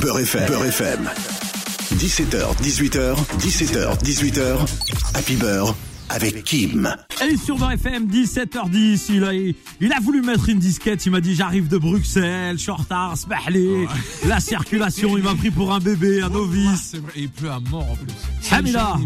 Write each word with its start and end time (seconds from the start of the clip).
Beurre 0.00 0.20
FM. 0.20 0.46
Beurre 0.46 0.66
FM. 0.66 1.08
17h, 1.98 2.56
18h, 2.62 3.16
17h, 3.38 3.96
18h. 4.04 4.66
Happy 5.14 5.36
Beurre 5.36 5.74
avec 6.10 6.44
Kim. 6.44 6.94
Et 7.28 7.36
sur 7.36 7.56
Beurre 7.58 7.72
FM, 7.72 8.06
17h10, 8.08 9.06
il 9.10 9.24
a, 9.24 9.32
il 9.34 9.92
a 9.92 10.00
voulu 10.00 10.20
mettre 10.22 10.48
une 10.48 10.58
disquette, 10.58 11.04
il 11.06 11.10
m'a 11.12 11.20
dit 11.20 11.34
j'arrive 11.34 11.68
de 11.68 11.78
Bruxelles, 11.78 12.56
je 12.56 12.62
suis 12.62 12.70
en 12.70 12.76
retard, 12.76 13.16
smahli. 13.16 13.86
La 14.28 14.38
circulation, 14.40 15.16
il 15.16 15.24
m'a 15.24 15.34
pris 15.34 15.50
pour 15.50 15.72
un 15.72 15.78
bébé, 15.80 16.20
un 16.22 16.28
novice. 16.28 16.94
Et 17.16 17.22
il 17.22 17.28
pleut 17.30 17.50
à 17.50 17.58
mort 17.60 17.86
en 17.90 17.96
plus. 17.96 18.72
Mort. 18.72 18.98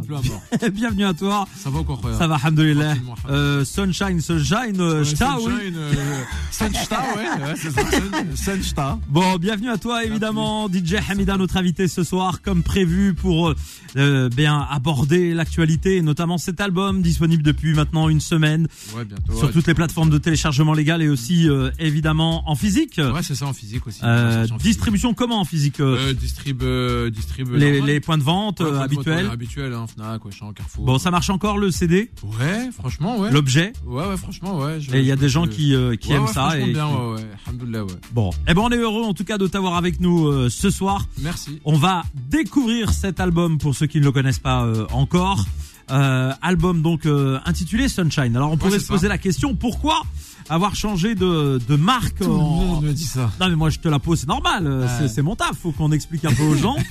bienvenue 0.73 1.05
à 1.05 1.15
toi. 1.15 1.47
Ça 1.57 1.71
va 1.71 1.79
encore 1.79 2.01
Ça 2.19 2.27
va, 2.27 2.37
alhamdoulilah. 2.37 2.95
Euh, 3.31 3.65
sunshine, 3.65 4.21
sunshine, 4.21 4.81
euh, 4.81 5.05
shta, 5.05 5.37
oui. 5.39 5.45
Sunshine, 5.53 5.75
euh, 5.77 6.23
Sunshta, 6.51 7.01
ouais, 7.17 7.55
c'est 7.57 7.71
ça. 7.71 7.83
Sun- 7.91 8.37
Sunshta. 8.37 8.99
Bon, 9.09 9.37
bienvenue 9.37 9.71
à 9.71 9.79
toi 9.79 10.05
évidemment, 10.05 10.69
DJ 10.69 10.97
Hamida, 11.09 11.37
notre 11.37 11.57
invité 11.57 11.87
ce 11.89 12.03
soir, 12.03 12.43
comme 12.43 12.63
prévu 12.63 13.15
pour 13.15 13.55
euh, 13.97 14.29
bien 14.29 14.67
aborder 14.71 15.35
l'actualité, 15.35 16.03
notamment 16.03 16.39
cet 16.39 16.61
album 16.61 16.88
disponible 16.95 17.43
depuis 17.43 17.75
maintenant 17.75 18.09
une 18.09 18.21
semaine 18.21 18.67
Ouais, 18.97 19.05
bientôt. 19.05 19.33
sur 19.35 19.47
ouais, 19.49 19.53
toutes 19.53 19.67
les 19.67 19.75
plateformes 19.75 20.11
de 20.11 20.19
téléchargement 20.19 20.73
légal 20.73 21.03
et 21.03 21.09
aussi 21.09 21.49
euh, 21.49 21.71
évidemment 21.79 22.49
en 22.51 22.55
physique. 22.55 22.99
Ouais, 22.99 23.23
c'est 23.23 23.35
ça 23.35 23.47
en 23.47 23.53
physique 23.53 23.87
aussi. 23.87 24.01
Euh, 24.03 24.43
en 24.45 24.47
physique. 24.47 24.63
distribution 24.63 25.15
comment 25.15 25.41
en 25.41 25.45
physique 25.45 25.81
euh, 25.81 26.11
Euh, 26.11 26.13
distrib, 26.13 26.63
euh, 26.63 27.11
distrib. 27.11 27.49
les, 27.55 28.01
points 28.01 28.19
de 28.19 28.23
vente 28.23 28.61
Ouais, 28.61 28.77
habituels. 28.79 29.29
Habituels, 29.31 29.73
hein, 29.73 29.87
Fnac, 29.87 30.21
Champ, 30.31 30.53
Carrefour. 30.53 30.85
Bon, 30.85 30.99
ça 30.99 31.11
marche 31.11 31.31
encore 31.31 31.59
le 31.59 31.71
CD, 31.71 32.11
Ouais, 32.39 32.71
franchement, 32.77 33.19
ouais. 33.19 33.31
l'objet. 33.31 33.73
Ouais, 33.87 34.07
ouais, 34.07 34.17
franchement, 34.17 34.59
ouais. 34.59 34.81
je- 34.81 34.95
Et 34.95 35.01
il 35.01 35.07
y 35.07 35.13
a 35.13 35.17
des 35.17 35.29
gens 35.29 35.47
qui, 35.47 35.73
aiment 35.75 36.27
ça. 36.33 36.59
Et 36.59 36.73
bien, 36.73 36.87
qui- 36.89 36.95
ouais, 36.95 37.13
ouais. 37.15 37.27
Alhamdoulilah, 37.47 37.85
ouais. 37.85 37.93
Bon, 38.13 38.31
eh 38.49 38.55
ben 38.55 38.63
on 38.63 38.71
est 38.71 38.77
heureux 38.77 39.05
en 39.05 39.15
tout 39.15 39.25
cas 39.25 39.39
de 39.39 39.47
t'avoir 39.47 39.77
avec 39.77 40.01
nous 40.01 40.49
ce 40.49 40.71
soir. 40.71 41.07
Merci. 41.21 41.61
On 41.65 41.77
va 41.77 42.03
découvrir 42.31 42.93
cet 42.93 43.21
album 43.21 43.59
pour 43.59 43.75
ceux 43.75 43.87
qui 43.87 43.99
ne 44.01 44.05
le 44.05 44.13
connaissent 44.13 44.39
pas 44.39 44.67
encore. 44.93 45.45
Euh, 45.91 46.33
album 46.43 46.83
donc 46.83 47.07
euh, 47.07 47.39
intitulé 47.47 47.89
Sunshine. 47.89 48.37
Alors 48.37 48.53
on 48.53 48.57
pourrait 48.57 48.79
se 48.79 48.85
ça. 48.87 48.93
poser 48.95 49.09
la 49.09 49.19
question 49.19 49.55
pourquoi 49.55 50.03
avoir 50.51 50.75
changé 50.75 51.15
de, 51.15 51.59
de 51.67 51.77
marque 51.77 52.19
Tout 52.19 52.25
le 52.25 52.31
en- 52.31 52.37
monde 52.67 52.85
me 52.85 52.93
dit 52.93 53.05
ça. 53.05 53.31
Non 53.41 53.49
mais 53.49 53.57
moi 53.57 53.71
je 53.71 53.79
te 53.79 53.89
la 53.89 53.99
pose, 53.99 54.21
c'est 54.21 54.29
normal, 54.29 54.67
euh, 54.67 54.87
c'est- 55.09 55.23
mon 55.23 55.35
taf, 55.37 55.57
faut 55.57 55.73
qu'on 55.73 55.91
explique 55.93 56.25
un 56.25 56.33
peu 56.35 56.43
aux 56.43 56.57
gens. 56.57 56.77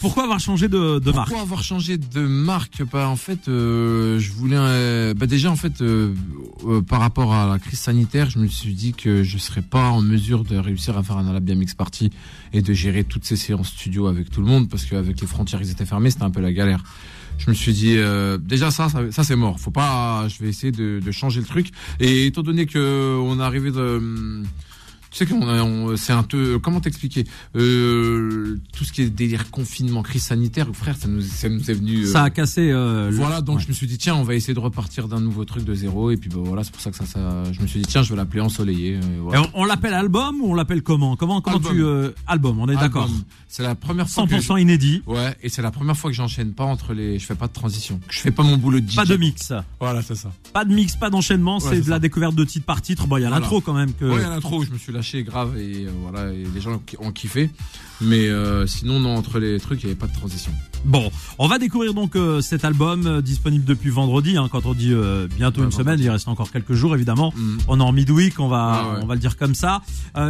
Pourquoi 0.00 0.22
avoir 0.22 0.40
changé 0.40 0.68
de, 0.68 0.98
de 0.98 1.10
marque 1.12 1.28
Pourquoi 1.28 1.42
avoir 1.42 1.62
changé 1.62 1.98
de 1.98 2.20
marque? 2.26 2.82
Bah 2.90 3.06
en 3.08 3.16
fait, 3.16 3.48
euh, 3.48 4.18
je 4.18 4.32
voulais. 4.32 4.56
euh, 4.58 5.12
bah 5.12 5.26
déjà 5.26 5.50
en 5.50 5.56
fait, 5.56 5.82
euh, 5.82 6.14
par 6.88 7.00
rapport 7.00 7.34
à 7.34 7.46
la 7.46 7.58
crise 7.58 7.80
sanitaire, 7.80 8.30
je 8.30 8.38
me 8.38 8.46
suis 8.46 8.72
dit 8.72 8.94
que 8.94 9.22
je 9.22 9.36
serais 9.36 9.60
pas 9.60 9.90
en 9.90 10.00
mesure 10.00 10.44
de 10.44 10.56
réussir 10.56 10.96
à 10.96 11.02
faire 11.02 11.18
un 11.18 11.28
Alabia 11.28 11.54
Mix 11.54 11.74
Party 11.74 12.08
et 12.54 12.62
de 12.62 12.72
gérer 12.72 13.04
toutes 13.04 13.26
ces 13.26 13.36
séances 13.36 13.68
studio 13.68 14.06
avec 14.06 14.30
tout 14.30 14.40
le 14.40 14.46
monde 14.46 14.70
parce 14.70 14.86
qu'avec 14.86 15.20
les 15.20 15.26
frontières 15.26 15.60
ils 15.60 15.70
étaient 15.70 15.84
fermées, 15.84 16.10
c'était 16.10 16.24
un 16.24 16.30
peu 16.30 16.40
la 16.40 16.52
galère. 16.54 16.82
Je 17.40 17.48
me 17.48 17.54
suis 17.54 17.72
dit 17.72 17.96
euh, 17.96 18.36
déjà 18.38 18.70
ça, 18.70 18.88
ça, 19.10 19.24
c'est 19.24 19.36
mort. 19.36 19.58
Faut 19.58 19.70
pas. 19.70 20.28
Je 20.28 20.42
vais 20.42 20.50
essayer 20.50 20.72
de, 20.72 21.00
de 21.00 21.10
changer 21.10 21.40
le 21.40 21.46
truc. 21.46 21.68
Et 21.98 22.26
étant 22.26 22.42
donné 22.42 22.66
que 22.66 23.18
on 23.18 23.40
est 23.40 23.42
arrivé 23.42 23.70
de 23.70 24.42
tu 25.10 25.18
sais 25.18 25.26
qu'on 25.26 25.96
c'est 25.96 26.12
un 26.12 26.22
peu 26.22 26.58
comment 26.58 26.80
t'expliquer 26.80 27.24
euh, 27.56 28.58
tout 28.76 28.84
ce 28.84 28.92
qui 28.92 29.02
est 29.02 29.10
délire 29.10 29.50
confinement, 29.50 30.02
crise 30.02 30.22
sanitaire, 30.22 30.68
frère, 30.72 30.96
ça 30.96 31.08
nous, 31.08 31.20
ça 31.20 31.48
nous 31.48 31.70
est 31.70 31.74
venu. 31.74 32.04
euh, 32.04 32.12
Ça 32.12 32.22
a 32.24 32.30
cassé. 32.30 32.70
euh, 32.70 33.10
le- 33.10 33.16
voilà, 33.16 33.40
donc 33.40 33.56
Ouais. 33.58 33.62
je 33.64 33.68
me 33.68 33.72
suis 33.72 33.86
dit 33.86 33.98
tiens, 33.98 34.14
on 34.14 34.22
va 34.22 34.34
essayer 34.34 34.54
de 34.54 34.58
repartir 34.60 35.08
d'un 35.08 35.20
nouveau 35.20 35.44
truc 35.44 35.64
de 35.64 35.74
zéro 35.74 36.10
et 36.10 36.16
puis 36.16 36.30
bah, 36.30 36.36
voilà, 36.42 36.64
c'est 36.64 36.72
pour 36.72 36.80
ça 36.80 36.90
que 36.90 36.96
ça, 36.96 37.06
ça, 37.06 37.44
je 37.52 37.60
me 37.60 37.66
suis 37.66 37.80
dit 37.80 37.86
tiens, 37.86 38.02
je 38.02 38.10
vais 38.10 38.16
l'appeler 38.16 38.40
ensoleillé. 38.40 38.96
euh, 38.96 39.16
Et 39.16 39.20
voilà. 39.20 39.42
on, 39.54 39.62
on 39.62 39.64
l'appelle 39.64 39.94
album 39.94 40.40
ou 40.40 40.52
on 40.52 40.54
l'appelle 40.54 40.82
comment? 40.82 41.16
Comment 41.16 41.40
comment 41.40 41.56
Album. 41.56 42.10
tu 42.10 42.14
album 42.26 42.60
On 42.60 42.68
est 42.68 42.76
d'accord. 42.76 43.08
C'est 43.48 43.62
la 43.62 43.74
première 43.74 44.08
fois. 44.08 44.26
que 44.26 44.34
100% 44.34 44.60
inédit. 44.60 45.02
Ouais, 45.06 45.34
et 45.42 45.48
c'est 45.48 45.62
la 45.62 45.70
première 45.72 45.96
fois 45.96 46.10
que 46.10 46.16
j'enchaîne 46.16 46.52
pas 46.52 46.64
entre 46.64 46.94
les. 46.94 47.18
Je 47.18 47.26
fais 47.26 47.34
pas 47.34 47.48
de 47.48 47.52
transition. 47.52 48.00
Je 48.08 48.20
fais 48.20 48.30
pas 48.30 48.42
mon 48.44 48.56
boulot 48.56 48.78
de 48.80 48.88
DJ. 48.88 48.94
Pas 48.96 49.04
de 49.04 49.16
mix. 49.16 49.52
Voilà, 49.80 50.02
c'est 50.02 50.14
ça. 50.14 50.30
Pas 50.52 50.64
de 50.64 50.72
mix, 50.72 50.94
pas 50.96 51.10
d'enchaînement, 51.10 51.58
Ouais, 51.58 51.68
c'est 51.70 51.80
de 51.80 51.90
la 51.90 51.98
découverte 51.98 52.34
de 52.36 52.44
titre 52.44 52.64
par 52.64 52.80
titre. 52.80 53.06
Bon, 53.08 53.16
il 53.16 53.22
y 53.22 53.24
a 53.24 53.28
Voilà. 53.28 53.40
l'intro 53.42 53.60
quand 53.60 53.74
même 53.74 53.92
que. 53.92 54.04
Ouais, 54.04 54.16
il 54.18 54.22
y 54.22 54.24
a 54.24 54.40
trop. 54.40 54.62
Je 54.64 54.70
me 54.70 54.78
suis 54.78 54.92
lâché 55.00 55.22
grave 55.24 55.56
et 55.58 55.86
euh, 55.86 55.90
voilà, 56.02 56.30
et 56.32 56.44
les 56.54 56.60
gens 56.60 56.80
ont 56.98 57.10
kiffé. 57.12 57.48
Mais 58.02 58.28
euh, 58.28 58.66
sinon, 58.66 59.00
non, 59.00 59.16
entre 59.16 59.38
les 59.38 59.58
trucs, 59.58 59.80
il 59.82 59.86
y 59.86 59.90
avait 59.90 59.98
pas 59.98 60.06
de 60.06 60.12
transition. 60.12 60.52
Bon, 60.84 61.10
on 61.38 61.48
va 61.48 61.58
découvrir 61.58 61.92
donc 61.94 62.16
euh, 62.16 62.40
cet 62.40 62.64
album 62.64 63.06
euh, 63.06 63.20
disponible 63.22 63.64
depuis 63.64 63.90
vendredi. 63.90 64.36
hein, 64.36 64.48
quand 64.50 64.64
on 64.66 64.74
dit 64.74 64.94
bientôt 65.36 65.60
Ouais, 65.60 65.66
une 65.66 65.72
semaine, 65.72 65.98
il 66.00 66.08
reste 66.10 66.28
encore 66.28 66.50
quelques 66.50 66.74
jours 66.74 66.94
évidemment. 66.94 67.32
Mhm. 67.36 67.58
On 67.68 67.80
est 67.80 67.82
en 67.82 67.92
midweek, 67.92 68.38
on 68.40 68.48
va 68.48 68.82
Ah 68.84 68.92
ouais. 68.94 69.00
on 69.02 69.06
va 69.06 69.14
le 69.14 69.20
dire 69.20 69.36
comme 69.38 69.54
ça. 69.54 69.80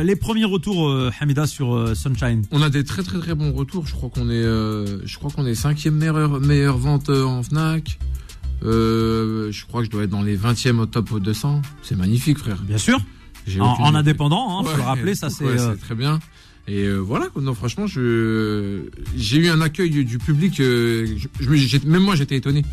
Les 0.04 0.14
premiers 0.16 0.44
retours, 0.44 0.88
Hamida 1.20 1.47
sur 1.47 1.97
Sunshine. 1.97 2.44
On 2.52 2.62
a 2.62 2.70
des 2.70 2.84
très 2.84 3.02
très 3.02 3.19
très 3.19 3.34
bons 3.34 3.52
retours. 3.52 3.87
Je 3.88 3.94
crois 3.94 4.08
qu'on 4.10 4.28
est, 4.31 4.42
je 4.42 5.19
crois 5.19 5.31
qu'on 5.31 5.47
est 5.47 5.54
cinquième 5.56 5.94
meilleure 5.97 6.41
meilleure 6.41 6.78
vente 6.78 7.08
en 7.10 7.42
Fnac. 7.42 7.98
Je 8.62 9.64
crois 9.66 9.81
que 9.82 9.87
je 9.87 9.91
dois 9.91 10.04
être 10.04 10.10
dans 10.10 10.22
les 10.22 10.37
20e 10.37 10.78
au 10.78 10.87
top 10.87 11.19
200. 11.20 11.62
C'est 11.82 11.97
magnifique, 11.97 12.38
frère. 12.38 12.58
Bien 12.62 12.78
sûr, 12.78 12.98
en, 13.61 13.95
indépendant, 13.95 14.59
hein, 14.61 14.62
faut 14.65 14.71
Ouais, 14.71 14.77
le 14.77 14.83
rappeler, 14.83 15.15
ça 15.15 15.31
c'est. 15.31 15.45
ouais, 15.45 15.59
euh, 15.61 15.75
très 15.77 15.95
bien. 15.95 16.19
Et 16.69 16.84
euh, 16.84 16.99
voilà, 16.99 17.27
non, 17.41 17.55
franchement, 17.55 17.87
je 17.87 18.83
j'ai 19.17 19.39
eu 19.39 19.49
un 19.49 19.61
accueil 19.61 19.91
du 20.05 20.19
public. 20.19 20.61
euh, 20.61 21.06
je, 21.41 21.55
je 21.56 21.79
même 21.87 22.03
moi, 22.03 22.15
j'étais 22.17 22.37
étonné. 22.37 22.65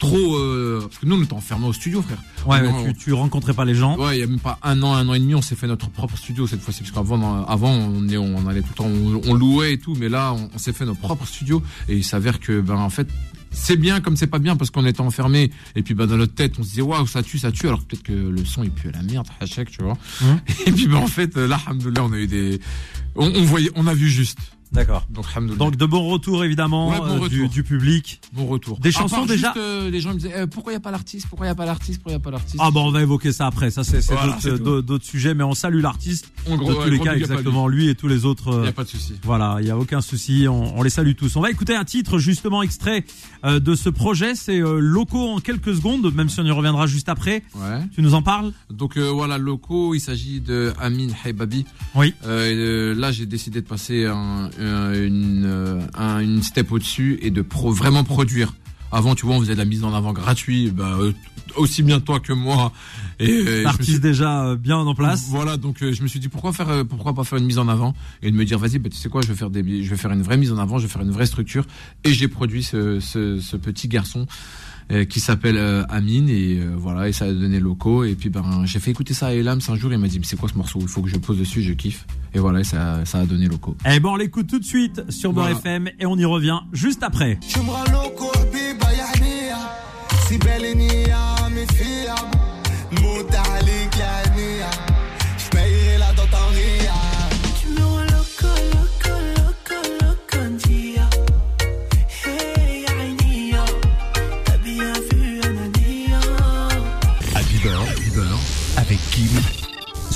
Trop, 0.00 0.36
euh, 0.36 0.80
parce 0.82 0.98
que 0.98 1.06
nous, 1.06 1.16
on 1.16 1.22
était 1.22 1.32
enfermés 1.34 1.66
au 1.68 1.72
studio, 1.72 2.02
frère. 2.02 2.18
ouais, 2.46 2.60
tu, 2.92 2.94
tu 2.98 3.12
rencontrais 3.12 3.54
pas 3.54 3.64
les 3.64 3.74
gens. 3.74 3.96
Ouais, 3.96 4.16
il 4.18 4.20
y 4.20 4.22
a 4.22 4.26
même 4.26 4.40
pas 4.40 4.58
un 4.62 4.82
an, 4.82 4.92
un 4.92 5.08
an 5.08 5.14
et 5.14 5.18
demi, 5.20 5.34
on 5.34 5.40
s'est 5.40 5.54
fait 5.54 5.68
notre 5.68 5.88
propre 5.88 6.16
studio 6.18 6.46
cette 6.46 6.60
fois-ci, 6.60 6.80
parce 6.82 6.90
qu'avant, 6.92 7.44
avant, 7.46 7.70
on, 7.70 8.06
est, 8.08 8.16
on 8.18 8.46
allait 8.48 8.60
tout 8.60 8.68
le 8.70 8.74
temps, 8.74 8.86
on, 8.88 9.20
on 9.30 9.34
louait 9.34 9.74
et 9.74 9.78
tout, 9.78 9.94
mais 9.98 10.08
là, 10.08 10.32
on, 10.34 10.50
on 10.54 10.58
s'est 10.58 10.72
fait 10.72 10.84
notre 10.84 11.00
propre 11.00 11.26
studio, 11.26 11.62
et 11.88 11.96
il 11.96 12.04
s'avère 12.04 12.40
que, 12.40 12.60
ben, 12.60 12.74
en 12.76 12.90
fait, 12.90 13.08
c'est 13.54 13.76
bien 13.76 14.00
comme 14.00 14.16
c'est 14.16 14.26
pas 14.26 14.38
bien, 14.38 14.56
parce 14.56 14.70
qu'on 14.70 14.84
était 14.84 15.00
enfermés, 15.00 15.50
et 15.74 15.82
puis, 15.82 15.94
ben, 15.94 16.06
dans 16.06 16.16
notre 16.16 16.34
tête, 16.34 16.54
on 16.58 16.62
se 16.62 16.70
disait, 16.70 16.82
waouh, 16.82 17.06
ça 17.06 17.22
tue, 17.22 17.38
ça 17.38 17.52
tue, 17.52 17.66
alors 17.66 17.80
que 17.80 17.86
peut-être 17.86 18.02
que 18.02 18.12
le 18.12 18.44
son, 18.44 18.62
il 18.62 18.70
pue 18.70 18.90
la 18.90 19.02
merde, 19.02 19.26
hachek, 19.40 19.70
tu 19.70 19.82
vois. 19.82 19.96
Mhm. 20.20 20.40
Et 20.66 20.72
puis, 20.72 20.86
ben, 20.86 20.96
en 20.96 21.06
fait, 21.06 21.36
là, 21.36 21.58
alhamdoulilah, 21.66 22.04
on 22.04 22.12
a 22.12 22.18
eu 22.18 22.26
des, 22.26 22.60
on, 23.16 23.26
on 23.26 23.44
voyait, 23.44 23.70
on 23.74 23.86
a 23.86 23.94
vu 23.94 24.08
juste. 24.08 24.38
D'accord. 24.74 25.06
Donc, 25.56 25.76
de 25.76 25.86
bons 25.86 26.08
retours 26.08 26.44
évidemment 26.44 26.88
Ouais, 26.90 26.98
euh, 27.32 27.48
du, 27.48 27.62
public. 27.62 28.20
bon 28.32 28.46
retour. 28.46 28.78
des 28.80 28.90
chansons 28.90 29.24
déjà- 29.24 29.48
juste, 29.54 29.56
euh, 29.56 29.88
les 29.90 30.00
gens 30.00 30.10
me 30.10 30.18
disaient, 30.18 30.34
eh, 30.42 30.46
pourquoi 30.46 30.72
il 30.72 30.74
n'y 30.74 30.78
a 30.78 30.80
pas 30.80 30.90
l'artiste, 30.90 31.26
pourquoi 31.28 31.46
il 31.46 31.50
n'y 31.50 31.52
a 31.52 31.54
pas 31.54 31.64
l'artiste, 31.64 31.98
pourquoi 32.02 32.12
il 32.12 32.16
n'y 32.16 32.22
a 32.22 32.24
pas 32.24 32.30
l'artiste? 32.32 32.56
Ah 32.58 32.70
bon, 32.70 32.88
on 32.88 32.90
va 32.90 33.02
évoquer 33.02 33.32
ça 33.32 33.46
après. 33.46 33.70
Ça 33.70 33.84
c'est 33.84 34.04
Voilà, 34.04 34.36
d'autres- 34.42 34.58
tout. 34.58 34.82
d'autres 34.82 35.04
sujets, 35.04 35.34
mais 35.34 35.44
on 35.44 35.54
salue 35.54 35.80
l'artiste 35.80 36.30
En 36.48 36.52
de 36.52 36.56
gros, 36.56 36.74
tous 36.74 36.90
les 36.90 36.96
gros 36.96 37.04
cas 37.04 37.12
à 37.12 37.14
lui. 37.14 37.22
exactement 37.22 37.68
lui 37.68 37.88
et 37.88 37.94
tous 37.94 38.08
les 38.08 38.24
autres. 38.24 38.48
Il 38.48 38.54
euh, 38.58 38.62
n'y 38.62 38.68
a 38.68 38.72
pas 38.72 38.84
de 38.84 38.88
souci. 38.88 39.14
Voilà, 39.22 39.58
il 39.60 39.66
y 39.66 39.70
a 39.70 39.78
aucun 39.78 40.00
souci, 40.00 40.46
on, 40.48 40.76
on 40.76 40.82
les 40.82 40.90
salue 40.90 41.12
tous. 41.16 41.36
On 41.36 41.40
va 41.40 41.50
écouter 41.50 41.76
un 41.76 41.84
titre 41.84 42.18
justement 42.18 42.62
extrait 42.62 43.04
euh, 43.44 43.60
de 43.60 43.74
ce 43.76 43.88
projet, 43.88 44.34
c'est 44.34 44.60
euh, 44.60 44.78
Loco 44.80 45.18
en 45.28 45.38
quelques 45.40 45.74
secondes, 45.76 46.12
même 46.14 46.28
si 46.28 46.40
on 46.40 46.44
y 46.44 46.50
reviendra 46.50 46.86
juste 46.86 47.08
après. 47.08 47.42
Ouais. 47.54 47.80
Tu 47.94 48.02
nous 48.02 48.14
en 48.14 48.22
parles? 48.22 48.52
Donc 48.70 48.96
euh, 48.96 49.08
voilà, 49.10 49.38
locaux, 49.38 49.94
il 49.94 50.00
s'agit 50.00 50.40
de 50.40 50.72
Amin 50.80 51.08
Haibabi. 51.24 51.64
Oui. 51.94 52.12
Euh, 52.26 52.92
euh, 52.92 52.94
là, 52.98 53.12
j'ai 53.12 53.26
décidé 53.26 53.60
de 53.60 53.66
passer 53.66 54.06
un, 54.06 54.50
un- 54.58 54.63
une, 54.64 55.44
euh, 55.46 55.80
un- 55.94 56.20
une 56.20 56.42
step 56.42 56.72
au-dessus 56.72 57.18
et 57.22 57.30
de 57.30 57.42
pro, 57.42 57.72
vraiment 57.72 58.04
produire. 58.04 58.54
Avant, 58.92 59.14
tu 59.16 59.26
vois, 59.26 59.34
on 59.34 59.40
faisait 59.40 59.54
de 59.54 59.58
la 59.58 59.64
mise 59.64 59.82
en 59.82 59.92
avant 59.92 60.12
gratuite, 60.12 60.72
bah, 60.72 60.96
euh, 61.00 61.12
aussi 61.56 61.82
bien 61.82 61.98
toi 61.98 62.20
que 62.20 62.32
moi. 62.32 62.72
Et, 63.18 63.28
euh, 63.28 63.62
L'artiste 63.64 63.90
suis- 63.90 64.00
déjà 64.00 64.44
euh, 64.44 64.56
bien 64.56 64.76
en 64.76 64.94
place. 64.94 65.26
Voilà, 65.30 65.56
donc 65.56 65.82
euh, 65.82 65.92
je 65.92 66.02
me 66.02 66.06
suis 66.08 66.20
dit 66.20 66.28
pourquoi 66.28 66.52
faire, 66.52 66.68
euh, 66.68 66.84
pourquoi 66.84 67.12
pas 67.12 67.24
faire 67.24 67.38
une 67.38 67.46
mise 67.46 67.58
en 67.58 67.66
avant 67.66 67.94
et 68.22 68.30
de 68.30 68.36
me 68.36 68.44
dire 68.44 68.58
vas-y, 68.58 68.78
bah, 68.78 68.88
tu 68.90 68.96
sais 68.96 69.08
quoi, 69.08 69.20
je 69.22 69.26
vais 69.28 69.34
faire 69.34 69.50
des, 69.50 69.82
je 69.82 69.90
vais 69.90 69.96
faire 69.96 70.12
une 70.12 70.22
vraie 70.22 70.36
mise 70.36 70.52
en 70.52 70.58
avant, 70.58 70.78
je 70.78 70.86
vais 70.86 70.92
faire 70.92 71.02
une 71.02 71.10
vraie 71.10 71.26
structure 71.26 71.64
et 72.04 72.12
j'ai 72.12 72.28
produit 72.28 72.62
ce, 72.62 73.00
ce, 73.00 73.40
ce 73.40 73.56
petit 73.56 73.88
garçon 73.88 74.26
euh, 74.92 75.04
qui 75.04 75.18
s'appelle 75.18 75.56
euh, 75.56 75.82
Amine 75.88 76.28
et 76.28 76.58
euh, 76.60 76.74
voilà 76.76 77.08
et 77.08 77.12
ça 77.12 77.24
a 77.24 77.32
donné 77.32 77.58
locaux 77.58 78.04
et 78.04 78.14
puis 78.14 78.28
ben 78.28 78.64
j'ai 78.66 78.78
fait 78.78 78.90
écouter 78.92 79.14
ça 79.14 79.28
à 79.28 79.32
Elams 79.32 79.60
un 79.68 79.76
jour 79.76 79.90
il 79.92 79.98
m'a 79.98 80.08
dit 80.08 80.18
mais 80.20 80.26
c'est 80.26 80.36
quoi 80.38 80.48
ce 80.48 80.56
morceau? 80.58 80.78
Il 80.82 80.88
faut 80.88 81.00
que 81.02 81.08
je 81.08 81.16
pose 81.16 81.38
dessus 81.38 81.62
je 81.62 81.72
kiffe 81.72 82.06
et 82.34 82.38
voilà, 82.40 82.64
ça, 82.64 83.04
ça 83.04 83.20
a 83.20 83.26
donné 83.26 83.46
loco. 83.46 83.76
Eh 83.88 84.00
bon, 84.00 84.12
on 84.12 84.16
l'écoute 84.16 84.48
tout 84.48 84.58
de 84.58 84.64
suite 84.64 85.10
sur 85.10 85.32
voilà. 85.32 85.54
BorFM 85.54 85.88
et 86.00 86.06
on 86.06 86.16
y 86.16 86.24
revient 86.24 86.58
juste 86.72 87.02
après. 87.02 87.38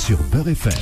Sur 0.08 0.16
Beurre 0.16 0.44
Beurre 0.44 0.48
FM. 0.48 0.72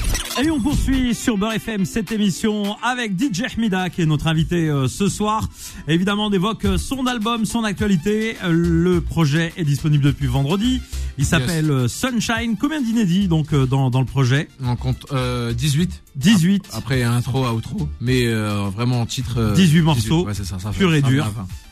Et 0.45 0.51
on 0.53 0.61
poursuit 0.61 1.13
sur 1.13 1.37
Beurre 1.37 1.55
FM 1.55 1.85
cette 1.85 2.13
émission 2.13 2.77
avec 2.81 3.13
DJ 3.21 3.57
Hmida 3.57 3.91
qui 3.91 4.03
est 4.03 4.07
notre 4.07 4.29
invité 4.29 4.69
euh, 4.69 4.87
ce 4.87 5.09
soir. 5.09 5.49
Évidemment, 5.89 6.27
on 6.27 6.31
évoque 6.33 6.65
euh, 6.65 6.79
son 6.79 7.07
album, 7.07 7.45
son 7.45 7.65
actualité. 7.65 8.37
Euh, 8.45 8.53
Le 8.53 9.01
projet 9.01 9.53
est 9.57 9.65
disponible 9.65 10.05
depuis 10.05 10.29
vendredi. 10.29 10.81
Il 11.19 11.25
s'appelle 11.25 11.89
Sunshine. 11.89 12.57
Combien 12.61 12.81
d'inédits 12.81 13.27
donc 13.27 13.53
dans, 13.53 13.91
dans 13.91 13.99
le 14.01 14.07
projet? 14.07 14.47
On 14.63 14.77
compte 14.77 15.07
euh, 15.11 15.53
18. 15.53 16.05
18. 16.15 16.69
Après 16.73 17.03
intro, 17.03 17.49
outro, 17.49 17.89
mais 18.01 18.27
euh, 18.29 18.69
vraiment 18.73 19.01
en 19.01 19.07
titre. 19.07 19.39
euh, 19.39 19.55
18 19.55 19.81
morceaux, 19.83 20.25
Ouais, 20.25 20.35
c'est 20.35 20.45
ça, 20.45 20.61
ça 20.61 20.71
fait- 20.71 20.79
pur 20.79 20.95
et 20.95 21.03
dur. 21.03 21.27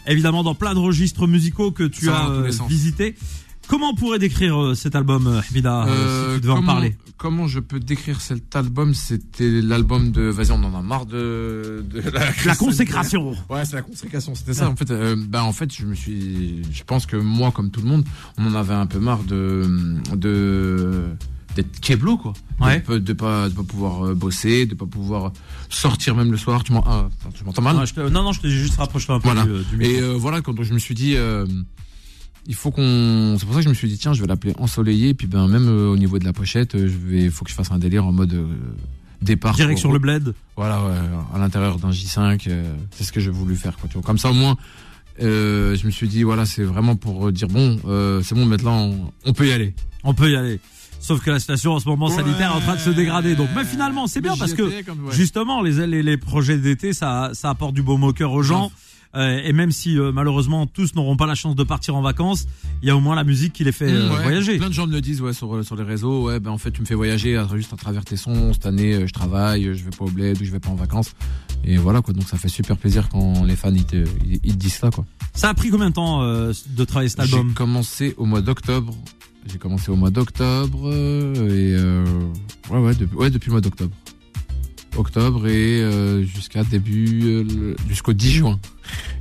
Évidemment, 0.09 0.43
dans 0.43 0.56
plein 0.56 0.75
de 0.75 0.81
registres 0.81 1.29
musicaux 1.29 1.71
que 1.71 1.85
tu 1.85 2.06
Ça 2.06 2.25
as 2.25 2.29
dans 2.59 2.69
Comment 3.69 3.91
on 3.91 3.95
pourrait 3.95 4.19
décrire 4.19 4.61
euh, 4.63 4.75
cet 4.75 4.95
album, 4.95 5.41
Hmida, 5.51 5.85
euh, 5.85 5.89
Euh, 5.89 6.29
si 6.29 6.35
tu 6.37 6.41
devais 6.43 6.53
en 6.53 6.57
comment- 6.57 6.73
parler 6.75 6.97
Comment 7.17 7.47
je 7.47 7.61
peux 7.61 7.81
décrire 7.81 8.21
cet 8.21 8.55
album? 8.57 8.93
C'était 8.93 9.61
l'album 9.63 10.11
de. 10.13 10.23
Vas-y, 10.23 10.51
on 10.51 10.63
en 10.65 10.75
a 10.79 10.83
marre 10.83 11.07
de, 11.07 11.83
de 11.89 12.01
la, 12.11 12.21
La 12.45 12.57
consécration. 12.57 13.31
Ouais, 13.49 13.65
c'est 13.65 13.77
la 13.77 13.83
consécration. 13.83 14.35
C'était 14.35 14.53
ça. 14.53 14.69
En 14.69 14.77
fait, 14.77 14.91
euh, 14.91 15.17
bah 15.29 15.43
en 15.45 15.53
fait, 15.53 15.73
je 15.75 15.87
me 15.87 15.95
suis. 15.95 16.63
Je 16.71 16.83
pense 16.85 17.07
que 17.07 17.17
moi, 17.17 17.51
comme 17.53 17.71
tout 17.71 17.81
le 17.81 17.87
monde, 17.89 18.05
on 18.37 18.47
en 18.47 18.55
avait 18.55 18.75
un 18.75 18.87
peu 18.87 18.99
marre 18.99 19.23
de 19.25 19.97
de 20.15 21.05
d'être 21.55 21.79
keblo 21.81 22.17
quoi. 22.19 22.33
Ouais. 22.61 22.83
De, 22.89 22.99
de 22.99 23.13
pas 23.13 23.49
de 23.49 23.55
pas 23.55 23.63
pouvoir 23.63 24.15
bosser, 24.15 24.67
de 24.67 24.75
pas 24.75 24.87
pouvoir 24.87 25.33
sortir 25.71 26.17
même 26.17 26.31
le 26.33 26.37
soir. 26.37 26.65
Tu 26.65 26.73
ah, 26.85 27.09
m'entends 27.47 27.63
mal? 27.63 27.77
Ouais, 27.77 27.87
je 27.87 27.95
te- 27.95 28.01
non, 28.01 28.23
non, 28.25 28.33
je 28.33 28.41
te 28.41 28.47
dis 28.49 28.59
juste 28.59 28.77
rapproche-toi 28.77 29.15
un 29.15 29.21
peu 29.21 29.29
Voilà. 29.31 29.45
du, 29.45 29.65
du 29.71 29.77
micro. 29.77 29.95
Et 29.95 30.01
euh, 30.01 30.15
voilà, 30.19 30.41
quand 30.43 30.61
je 30.63 30.75
me 30.75 30.79
suis 30.81 30.97
dit, 30.97 31.15
il 32.46 32.55
faut 32.55 32.70
qu'on. 32.70 33.37
C'est 33.38 33.44
pour 33.46 33.55
ça 33.55 33.61
que 33.61 33.64
je 33.64 33.69
me 33.70 33.75
suis 33.75 33.88
dit, 33.88 33.99
tiens, 33.99 34.12
je 34.12 34.20
vais 34.20 34.26
l'appeler 34.26 34.52
Ensoleillé. 34.58 35.11
Et 35.11 35.14
puis, 35.14 35.26
ben, 35.26 35.46
même 35.49 35.69
euh, 35.69 35.88
au 35.88 35.96
niveau 35.96 36.19
de 36.19 36.25
la 36.25 36.32
pochette, 36.32 36.75
euh, 36.75 36.88
je 36.88 36.96
vais, 36.96 37.31
faut 37.31 37.44
que 37.44 37.50
je 37.50 37.55
fasse 37.56 37.70
un 37.70 37.79
délire 37.79 38.05
en 38.06 38.12
mode 38.12 38.35
euh, 38.35 38.46
départ. 39.23 39.55
Direct 39.55 39.79
sur 39.79 39.93
le 39.93 39.99
bled. 39.99 40.35
Voilà, 40.56 40.82
ouais, 40.85 40.93
à 41.35 41.38
l'intérieur 41.38 41.79
d'un 41.79 41.91
J5. 41.91 42.44
euh, 42.49 42.75
c'est 42.91 43.05
ce 43.05 43.12
que 43.12 43.20
j'ai 43.20 43.31
voulu 43.31 43.56
faire, 43.56 43.76
quoi. 43.76 43.88
Tu 43.88 43.94
vois. 43.94 44.02
Comme 44.02 44.19
ça, 44.19 44.31
au 44.31 44.35
moins, 44.35 44.56
euh, 45.23 45.76
je 45.76 45.87
me 45.87 45.91
suis 45.91 46.08
dit, 46.08 46.23
voilà, 46.23 46.44
c'est 46.46 46.64
vraiment 46.64 46.96
pour 46.96 47.31
dire, 47.32 47.49
bon, 47.49 47.79
euh, 47.87 48.20
c'est 48.23 48.35
bon, 48.35 48.44
maintenant, 48.46 48.79
on, 48.87 49.12
on 49.26 49.32
peut 49.32 49.46
y 49.46 49.52
aller. 49.52 49.75
On 50.02 50.12
peut 50.14 50.31
y 50.31 50.37
aller. 50.37 50.61
Sauf 51.00 51.23
que 51.23 51.31
la 51.31 51.38
situation 51.38 51.73
en 51.73 51.81
ce 51.81 51.88
moment 51.88 52.08
sanitaire 52.08 52.50
est 52.52 52.56
en 52.56 52.61
train 52.61 52.76
de 52.76 52.81
se 52.81 52.88
dégrader. 52.91 53.35
Donc, 53.37 53.49
mais 53.55 53.64
finalement, 53.64 54.06
c'est 54.06 54.23
bien 54.23 54.37
parce 54.38 54.55
que 54.55 54.62
étais 54.62 54.82
comme- 54.85 55.05
ouais. 55.06 55.12
justement, 55.14 55.61
les, 55.61 55.87
les, 55.87 56.02
les 56.02 56.17
projets 56.17 56.56
d'été, 56.56 56.94
ça, 56.94 57.31
ça 57.35 57.50
apporte 57.50 57.75
du 57.75 57.82
baume 57.82 58.05
au 58.05 58.12
cœur 58.14 58.32
aux 58.32 58.43
gens. 58.43 58.73
Euh, 59.17 59.41
et 59.45 59.53
même 59.53 59.71
si 59.71 59.99
euh, 59.99 60.11
malheureusement 60.13 60.67
tous 60.67 60.95
n'auront 60.95 61.17
pas 61.17 61.27
la 61.27 61.35
chance 61.37 61.55
de 61.55 61.63
partir 61.63 61.95
en 61.95 62.03
vacances, 62.03 62.47
il 62.83 62.89
y 62.89 62.91
a 62.91 62.97
au 62.97 63.01
moins 63.01 63.15
la 63.15 63.23
musique 63.25 63.53
qui 63.53 63.63
les 63.65 63.71
fait 63.73 63.85
euh, 63.93 64.09
Mmh, 64.09 64.13
ouais. 64.13 64.23
voyager. 64.23 64.57
Plein 64.59 64.69
de 64.69 64.75
gens 64.75 64.87
me 64.87 64.93
le 64.93 65.01
disent 65.01 65.21
ouais, 65.23 65.33
sur, 65.33 65.65
sur 65.65 65.77
les 65.77 65.85
réseaux. 65.85 66.25
Ouais, 66.27 66.41
ben 66.41 66.51
en 66.51 66.59
fait, 66.59 66.71
tu 66.73 66.81
me 66.81 66.87
fais 66.87 66.95
voyager 66.97 67.41
juste 67.55 67.73
à 67.73 67.77
travers 67.77 68.05
tes 68.05 68.17
sons. 68.17 68.53
Cette 68.53 68.67
année, 68.67 68.95
euh, 68.95 69.07
je 69.07 69.13
travaille, 69.13 69.67
euh, 69.67 69.75
je 69.75 69.85
vais 69.85 69.91
pas 69.91 70.05
au 70.05 70.11
bled 70.11 70.41
ou 70.41 70.45
je 70.45 70.51
vais 70.51 70.61
pas 70.61 70.71
en 70.71 70.75
vacances. 70.75 71.13
Et 71.65 71.77
voilà 71.77 72.03
quoi. 72.03 72.13
Donc 72.13 72.25
ça 72.29 72.37
fait 72.37 72.49
super 72.49 72.77
plaisir 72.77 73.09
quand 73.09 73.45
les 73.45 73.57
fans 73.57 73.73
ils 73.73 73.85
te, 73.87 73.97
ils, 74.27 74.41
ils 74.43 74.53
te 74.53 74.59
disent 74.59 74.75
ça 74.75 74.91
quoi. 74.91 75.05
Ça 75.33 75.49
a 75.49 75.55
pris 75.55 75.71
combien 75.71 75.89
de 75.91 75.95
temps 75.95 76.23
euh, 76.23 76.53
de 76.77 76.85
travailler 76.85 77.09
cet 77.09 77.25
J'ai 77.25 77.37
album? 77.37 77.55
commencé 77.55 78.15
au 78.19 78.25
mois 78.27 78.41
d'octobre. 78.41 78.95
J'ai 79.47 79.59
commencé 79.59 79.91
au 79.91 79.97
mois 79.97 80.11
d'octobre 80.11 80.81
euh, 80.91 81.35
et 81.51 81.75
euh, 81.79 82.05
ouais 82.71 82.79
ouais 82.81 82.95
depuis, 82.95 83.17
ouais 83.17 83.31
depuis 83.31 83.49
le 83.49 83.53
mois 83.53 83.61
d'octobre. 83.61 83.95
Octobre 84.96 85.46
et 85.49 85.81
euh, 85.82 86.25
jusqu'à 86.25 86.64
début 86.64 87.20
euh, 87.25 87.75
jusqu'au 87.88 88.12
10 88.12 88.31
juin. 88.31 88.58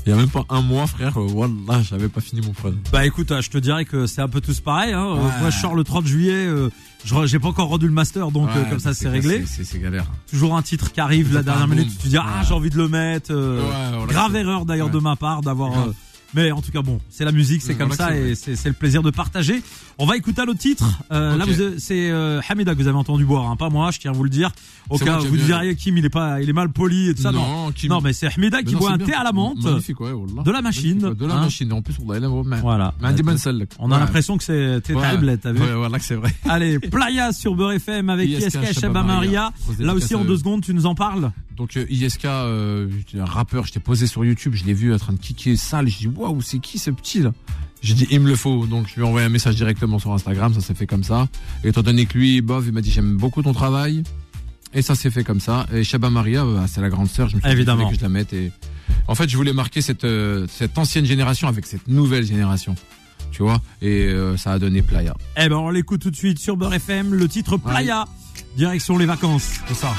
Il 0.06 0.10
y 0.10 0.14
a 0.14 0.16
même 0.18 0.30
pas 0.30 0.46
un 0.50 0.62
mois 0.62 0.86
frère. 0.88 1.18
euh, 1.18 1.28
Wallah, 1.32 1.82
j'avais 1.82 2.10
pas 2.10 2.20
fini 2.22 2.42
mon 2.46 2.52
projet. 2.52 2.76
Bah 2.92 3.06
écoute, 3.06 3.32
euh, 3.32 3.42
je 3.42 3.50
te 3.50 3.58
dirais 3.58 3.86
que 3.86 4.06
c'est 4.06 4.22
un 4.22 4.28
peu 4.28 4.42
tous 4.42 4.60
pareil. 4.60 4.94
Hein. 4.94 5.06
Euh, 5.08 5.14
Ouais. 5.16 5.32
Moi, 5.42 5.50
je 5.50 5.58
sors 5.60 5.76
le 5.76 5.84
30 5.84 6.06
juillet. 6.06 6.46
euh, 6.46 6.70
je- 7.06 7.26
J'ai 7.26 7.40
pas 7.40 7.48
encore 7.48 7.70
rendu 7.70 7.86
le 7.88 7.94
master, 7.94 8.30
donc 8.32 8.50
euh, 8.50 8.64
Ouais, 8.64 8.70
comme 8.70 8.80
ça, 8.80 8.94
c'est 8.94 9.08
réglé. 9.10 9.44
C'est 9.48 9.80
galère. 9.82 10.06
Toujours 10.30 10.56
un 10.56 10.62
titre 10.62 10.92
qui 10.92 11.00
arrive 11.00 11.34
la 11.34 11.44
dernière 11.44 11.68
minute. 11.68 11.90
Tu 11.90 11.98
te 11.98 12.08
dis 12.08 12.18
ah 12.18 12.42
j'ai 12.48 12.54
envie 12.54 12.70
de 12.70 12.78
le 12.78 12.88
mettre. 12.90 13.32
euh, 13.32 13.62
Ouais, 13.62 13.98
voilà, 13.98 14.14
grave 14.14 14.36
erreur 14.36 14.66
d'ailleurs 14.66 14.90
de 14.90 15.00
ma 15.00 15.16
part 15.16 15.42
d'avoir. 15.42 15.88
Mais 16.34 16.52
en 16.52 16.62
tout 16.62 16.72
cas 16.72 16.82
bon, 16.82 17.00
c'est 17.10 17.26
la 17.26 17.32
musique, 17.32 17.62
c'est 17.62 17.76
comme 17.76 17.92
ça 17.94 18.16
et 18.16 18.36
c'est 18.36 18.66
le 18.66 18.74
plaisir 18.74 19.02
de 19.04 19.12
partager. 19.12 19.62
On 20.00 20.06
va 20.06 20.18
écouter 20.18 20.42
un 20.42 20.46
autre 20.46 20.60
titre. 20.60 20.86
Euh, 21.12 21.38
Là 21.38 21.46
c'est 21.78 22.10
euh, 22.10 22.42
Hamida 22.50 22.74
que 22.74 22.80
vous 22.82 22.88
avez 22.88 22.98
entendu 22.98 23.26
boire, 23.26 23.50
hein, 23.50 23.56
pas 23.56 23.70
moi. 23.70 23.92
Je 23.92 24.00
tiens 24.00 24.12
à 24.12 24.14
vous 24.14 24.24
le 24.24 24.30
dire. 24.30 24.52
Au 24.90 24.98
cas 24.98 25.20
où 25.20 25.26
vous 25.26 25.38
diriez 25.38 25.76
Kim 25.76 25.98
il 25.98 26.06
est 26.06 26.10
pas, 26.10 26.42
il 26.42 26.50
est 26.50 26.54
mal 26.54 26.70
poli 26.70 27.10
et 27.10 27.16
tout 27.16 27.22
ça. 27.22 27.32
Non, 27.32 27.72
Non, 27.90 28.02
mais 28.02 28.14
c'est 28.14 28.28
Hamida 28.28 28.58
Mais 28.58 28.64
qui 28.64 28.74
non, 28.74 28.80
boit 28.80 28.92
un 28.92 28.98
bien. 28.98 29.08
thé 29.08 29.14
à 29.14 29.24
la 29.24 29.32
menthe. 29.32 29.64
Magnifique, 29.64 30.00
ouais. 30.00 30.12
De 30.44 30.52
la 30.52 30.62
machine, 30.62 31.06
ouais, 31.06 31.16
De 31.16 31.26
la 31.26 31.36
hein. 31.36 31.42
machine. 31.42 31.72
En 31.74 31.82
plus, 31.82 31.96
on 32.02 32.10
a. 32.12 32.58
Voilà. 32.62 32.94
On 33.80 33.92
a 33.92 34.00
l'impression 34.00 34.38
que 34.38 34.44
c'est 34.44 34.82
tablette, 34.82 35.42
t'as 35.42 35.52
vu. 35.52 35.62
Ouais, 35.62 35.74
voilà 35.76 36.00
que 36.00 36.06
c'est 36.06 36.16
vrai. 36.16 36.34
Allez, 36.50 36.80
Playa 36.80 37.32
sur 37.32 37.56
Beurre 37.56 37.74
FM 37.74 38.10
avec 38.10 38.30
ISK, 38.30 38.86
Maria. 38.86 39.52
Là 39.80 39.94
aussi 39.94 40.16
en 40.16 40.24
deux 40.26 40.38
secondes, 40.38 40.62
tu 40.64 40.74
nous 40.74 40.86
en 40.86 40.96
parles. 40.96 41.32
Donc 41.56 41.78
euh, 41.78 41.86
ISK, 41.90 42.26
euh, 42.26 42.90
un 43.18 43.26
rappeur, 43.26 43.66
je 43.66 43.72
t'ai 43.74 43.80
posé 43.80 44.08
sur 44.08 44.26
YouTube, 44.26 44.54
je 44.56 44.66
l'ai 44.66 44.74
vu 44.74 44.94
en 44.94 44.98
train 44.98 45.14
de 45.14 45.20
kicker 45.20 45.56
sale, 45.56 45.88
je 45.88 45.98
dis 46.00 46.08
waouh, 46.08 46.42
c'est 46.42 46.60
qui 46.60 46.80
ce 46.80 46.90
petit 46.92 47.20
là? 47.22 47.32
J'ai 47.82 47.94
dit 47.94 48.08
il 48.10 48.20
me 48.22 48.30
le 48.30 48.36
faut, 48.36 48.66
donc 48.66 48.88
je 48.88 48.96
lui 48.96 49.02
ai 49.02 49.06
envoyé 49.06 49.26
un 49.26 49.30
message 49.30 49.56
directement 49.56 50.00
sur 50.00 50.14
Instagram, 50.14 50.54
ça 50.54 50.62
s'est 50.62 50.74
fait 50.74 50.88
comme 50.88 51.04
ça. 51.04 51.28
Et 51.64 51.70
étant 51.70 51.82
donné 51.84 52.06
que 52.06 52.18
lui, 52.18 52.42
Bov, 52.42 52.66
il 52.68 52.74
m'a 52.74 52.82
dit 52.82 52.92
j'aime 52.92 53.18
beaucoup 53.18 53.42
ton 53.42 53.54
travail. 53.54 54.04
Et 54.76 54.82
ça 54.82 54.96
s'est 54.96 55.12
fait 55.12 55.24
comme 55.24 55.40
ça. 55.40 55.68
Et 55.72 55.84
Shabba 55.84 56.10
Maria, 56.10 56.44
euh, 56.44 56.66
c'est 56.68 56.82
la 56.82 56.90
grande 56.90 57.08
sœur, 57.08 57.30
je 57.30 57.36
me 57.36 57.42
suis 57.42 57.48
dit, 57.48 57.54
Évidemment. 57.56 57.82
il 57.82 57.84
fallait 57.84 57.96
que 57.96 58.00
je 58.00 58.06
la 58.06 58.10
mette. 58.10 58.34
Et 58.34 58.52
en 59.08 59.14
fait, 59.14 59.30
je 59.30 59.38
voulais 59.38 59.54
marquer 59.54 59.82
cette 59.82 60.04
euh, 60.04 60.48
cette 60.50 60.78
ancienne 60.80 61.06
génération 61.06 61.48
avec 61.48 61.68
cette 61.68 61.88
nouvelle 61.88 62.26
génération, 62.26 62.74
tu 63.32 63.44
vois? 63.44 63.62
Et 63.82 64.06
euh, 64.06 64.36
ça 64.38 64.54
a 64.54 64.60
donné 64.60 64.82
Playa. 64.82 65.16
Eh 65.38 65.48
ben 65.48 65.58
on 65.58 65.70
l'écoute 65.70 66.02
tout 66.02 66.10
de 66.12 66.16
suite 66.16 66.40
sur 66.40 66.58
Beurre 66.58 66.74
FM, 66.74 67.14
le 67.14 67.28
titre 67.28 67.58
Playa. 67.58 68.06
Direction 68.58 68.98
les 68.98 69.06
vacances. 69.06 69.60
C'est 69.68 69.76
ça. 69.76 69.94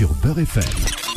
Sur 0.00 0.14
Beurre 0.14 0.38
FM. 0.38 0.64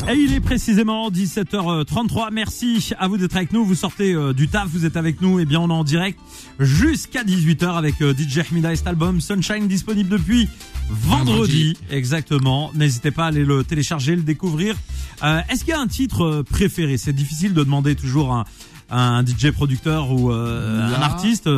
Et 0.09 0.15
il 0.15 0.33
est 0.33 0.41
précisément 0.41 1.09
17h33. 1.09 2.33
Merci 2.33 2.91
à 2.99 3.07
vous 3.07 3.15
d'être 3.15 3.37
avec 3.37 3.53
nous. 3.53 3.63
Vous 3.63 3.75
sortez 3.75 4.13
euh, 4.13 4.33
du 4.33 4.49
taf, 4.49 4.67
vous 4.67 4.85
êtes 4.85 4.97
avec 4.97 5.21
nous. 5.21 5.39
Et 5.39 5.45
bien, 5.45 5.61
on 5.61 5.69
est 5.69 5.71
en 5.73 5.85
direct 5.85 6.19
jusqu'à 6.59 7.23
18h 7.23 7.77
avec 7.77 8.01
euh, 8.01 8.13
DJ 8.13 8.39
Hmida 8.51 8.73
et 8.73 8.75
cet 8.75 8.87
album 8.87 9.21
Sunshine 9.21 9.69
disponible 9.69 10.09
depuis 10.09 10.49
vendredi. 10.89 11.77
Exactement. 11.91 12.71
N'hésitez 12.75 13.11
pas 13.11 13.23
à 13.23 13.27
aller 13.27 13.45
le 13.45 13.63
télécharger, 13.63 14.17
le 14.17 14.23
découvrir. 14.23 14.75
Euh, 15.23 15.39
Est-ce 15.47 15.61
qu'il 15.63 15.69
y 15.69 15.77
a 15.77 15.79
un 15.79 15.87
titre 15.87 16.43
préféré? 16.49 16.97
C'est 16.97 17.13
difficile 17.13 17.53
de 17.53 17.63
demander 17.63 17.95
toujours 17.95 18.33
un, 18.33 18.43
un 18.89 19.25
DJ 19.25 19.51
producteur 19.51 20.11
ou 20.11 20.29
euh, 20.29 20.93
un 20.93 21.01
artiste. 21.01 21.49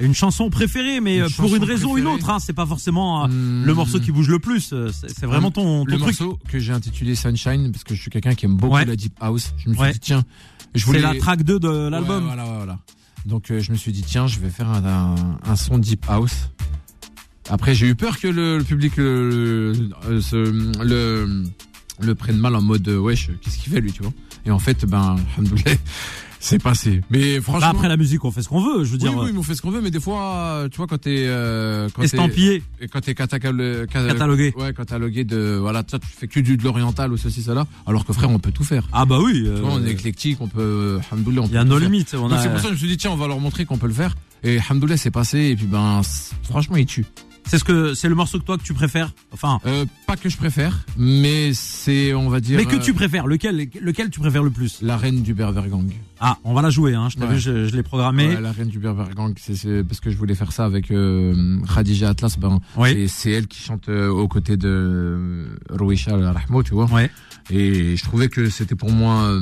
Une 0.00 0.14
chanson 0.14 0.48
préférée, 0.50 1.00
mais 1.00 1.16
Une 1.18 1.22
euh, 1.24 1.28
pour 1.36 1.54
une 1.54 1.64
raison 1.64 1.92
ou 1.94 1.98
une 1.98 2.06
autre, 2.06 2.30
hein, 2.30 2.38
c'est 2.38 2.52
pas 2.52 2.66
forcément 2.66 3.24
euh, 3.24 3.28
Hmm. 3.28 3.64
le 3.64 3.74
morceau 3.74 3.98
qui 4.00 4.12
bouge 4.12 4.28
le 4.28 4.38
plus. 4.38 4.70
euh, 4.72 4.90
C'est 4.92 5.26
vraiment 5.26 5.50
ton, 5.50 5.84
ton 5.84 5.84
le 5.84 5.98
truc. 5.98 6.20
morceau 6.20 6.38
que 6.48 6.58
j'ai 6.58 6.72
intitulé 6.72 7.14
Sunshine 7.14 7.70
parce 7.72 7.84
que 7.84 7.94
je 7.94 8.00
suis 8.00 8.10
quelqu'un 8.10 8.34
qui 8.34 8.44
aime 8.46 8.56
beaucoup 8.56 8.74
Ouais. 8.74 8.84
la 8.84 8.96
deep 8.96 9.14
house. 9.20 9.52
Je 9.58 9.68
me 9.70 9.74
suis 9.74 9.82
Ouais. 9.82 9.92
dit 9.92 10.00
tiens, 10.00 10.22
je 10.74 10.80
C'est 10.80 10.86
voulais 10.86 11.00
la 11.00 11.14
track 11.16 11.42
2 11.42 11.58
de 11.58 11.88
l'album. 11.88 12.18
Ouais, 12.28 12.34
voilà, 12.34 12.44
voilà. 12.44 12.78
Donc 13.26 13.50
euh, 13.50 13.60
je 13.60 13.72
me 13.72 13.76
suis 13.76 13.92
dit 13.92 14.02
tiens, 14.02 14.26
je 14.26 14.38
vais 14.38 14.50
faire 14.50 14.68
un, 14.70 14.84
un, 14.84 15.38
un 15.50 15.56
son 15.56 15.78
deep 15.78 16.04
house. 16.08 16.48
Après 17.50 17.74
j'ai 17.74 17.86
eu 17.88 17.94
peur 17.94 18.18
que 18.20 18.28
le, 18.28 18.58
le 18.58 18.64
public 18.64 18.96
le, 18.98 19.72
le, 20.08 20.20
se- 20.20 20.82
le 20.84 21.44
le 22.00 22.14
prenne 22.14 22.36
mal 22.36 22.54
en 22.54 22.62
mode 22.62 22.86
wesh, 22.88 23.30
qu'est-ce 23.42 23.58
qu'il 23.58 23.72
fait 23.72 23.80
lui, 23.80 23.90
tu 23.92 24.02
vois? 24.02 24.12
Et 24.46 24.50
en 24.52 24.58
fait 24.60 24.84
ben 24.86 25.16
alhamdoulilah, 25.36 25.72
c'est 26.40 26.62
passé. 26.62 27.00
Mais 27.10 27.40
franchement 27.40 27.60
Bah, 27.60 27.72
après 27.74 27.88
la 27.88 27.96
musique, 27.96 28.24
on 28.24 28.30
fait 28.30 28.42
ce 28.42 28.48
qu'on 28.48 28.60
veut. 28.60 28.84
Je 28.84 28.90
veux 28.90 28.94
oui, 28.94 28.98
dire, 28.98 29.16
oui, 29.16 29.30
mais 29.32 29.38
on 29.38 29.42
fait 29.42 29.54
ce 29.54 29.62
qu'on 29.62 29.70
veut, 29.70 29.80
mais 29.80 29.90
des 29.90 30.00
fois, 30.00 30.66
tu 30.70 30.76
vois, 30.76 30.86
quand 30.86 30.98
t'es, 30.98 31.24
euh, 31.26 31.88
quand 31.94 32.02
t'es- 32.02 32.06
estampillé, 32.06 32.62
et 32.80 32.88
quand 32.88 33.00
t'es 33.00 33.14
catacale- 33.14 33.86
ca- 33.92 34.06
catalogué. 34.08 34.52
Ouais, 34.56 34.72
catalogué 34.72 35.24
de, 35.24 35.56
voilà, 35.60 35.82
tu 35.82 35.96
fais 36.02 36.28
que 36.28 36.40
du 36.40 36.56
de 36.56 36.64
l'oriental 36.64 37.12
ou 37.12 37.16
ceci, 37.16 37.42
cela. 37.42 37.66
Alors 37.86 38.04
que 38.04 38.12
frère, 38.12 38.30
on 38.30 38.38
peut 38.38 38.52
tout 38.52 38.64
faire. 38.64 38.88
Ah 38.92 39.04
bah 39.04 39.18
oui. 39.22 39.44
euh, 39.46 39.56
Tu 39.56 39.62
vois, 39.62 39.72
on 39.74 39.84
est 39.84 39.90
éclectique, 39.90 40.38
on 40.40 40.48
peut, 40.48 41.00
Il 41.46 41.52
y 41.52 41.56
a 41.56 41.64
nos 41.64 41.78
limites. 41.78 42.10
C'est 42.10 42.16
pour 42.16 42.30
ça 42.30 42.46
que 42.46 42.68
je 42.68 42.72
me 42.72 42.76
suis 42.76 42.88
dit, 42.88 42.96
tiens, 42.96 43.10
on 43.10 43.16
va 43.16 43.26
leur 43.28 43.40
montrer 43.40 43.64
qu'on 43.64 43.78
peut 43.78 43.88
le 43.88 43.92
faire. 43.94 44.14
Et 44.44 44.58
hamdoullah, 44.70 44.96
c'est 44.96 45.10
passé, 45.10 45.38
et 45.38 45.56
puis 45.56 45.66
ben, 45.66 46.00
franchement, 46.44 46.76
il 46.76 46.86
tue. 46.86 47.04
C'est 47.48 47.58
ce 47.58 47.64
que 47.64 47.94
c'est 47.94 48.08
le 48.10 48.14
morceau 48.14 48.38
que 48.38 48.44
toi 48.44 48.58
que 48.58 48.62
tu 48.62 48.74
préfères. 48.74 49.10
Enfin, 49.32 49.58
Euh, 49.64 49.86
pas 50.06 50.16
que 50.16 50.28
je 50.28 50.36
préfère, 50.36 50.84
mais 50.98 51.52
c'est, 51.54 52.12
on 52.12 52.28
va 52.28 52.40
dire. 52.40 52.58
mais 52.58 52.66
que 52.66 52.76
euh, 52.76 52.78
tu 52.78 52.92
préfères. 52.92 53.26
Lequel, 53.26 53.68
lequel 53.80 54.10
tu 54.10 54.20
préfères 54.20 54.42
le 54.42 54.50
plus 54.50 54.82
La 54.82 54.96
reine 54.98 55.22
du 55.22 55.32
Berber 55.32 55.62
Gang. 55.70 55.90
Ah, 56.20 56.36
on 56.44 56.52
va 56.52 56.60
la 56.62 56.68
jouer. 56.70 56.94
Hein. 56.94 57.08
Je 57.08 57.16
t'ai 57.16 57.22
Ouais. 57.24 57.34
vu, 57.34 57.38
je, 57.40 57.66
je 57.66 57.74
l'ai 57.74 57.82
programmé. 57.82 58.28
Ouais, 58.28 58.40
la 58.40 58.52
reine 58.52 58.68
du 58.68 58.78
Berber 58.78 59.04
Gang, 59.14 59.34
c'est, 59.38 59.82
parce 59.82 60.00
que 60.00 60.10
je 60.10 60.16
voulais 60.18 60.34
faire 60.34 60.52
ça 60.52 60.66
avec 60.66 60.90
euh, 60.90 61.58
Khadija 61.74 62.10
Atlas. 62.10 62.38
Ben, 62.38 62.58
Oui. 62.76 63.08
c'est, 63.08 63.30
elle 63.30 63.46
qui 63.46 63.62
chante 63.62 63.88
euh, 63.88 64.08
aux 64.10 64.28
côtés 64.28 64.56
de 64.58 65.46
Rouisha 65.70 66.16
Rahmo, 66.16 66.62
tu 66.62 66.74
vois. 66.74 66.84
Ouais. 66.92 67.10
Et 67.50 67.96
je 67.96 68.02
trouvais 68.04 68.28
que 68.28 68.50
c'était 68.50 68.74
pour 68.74 68.90
moi, 68.92 69.32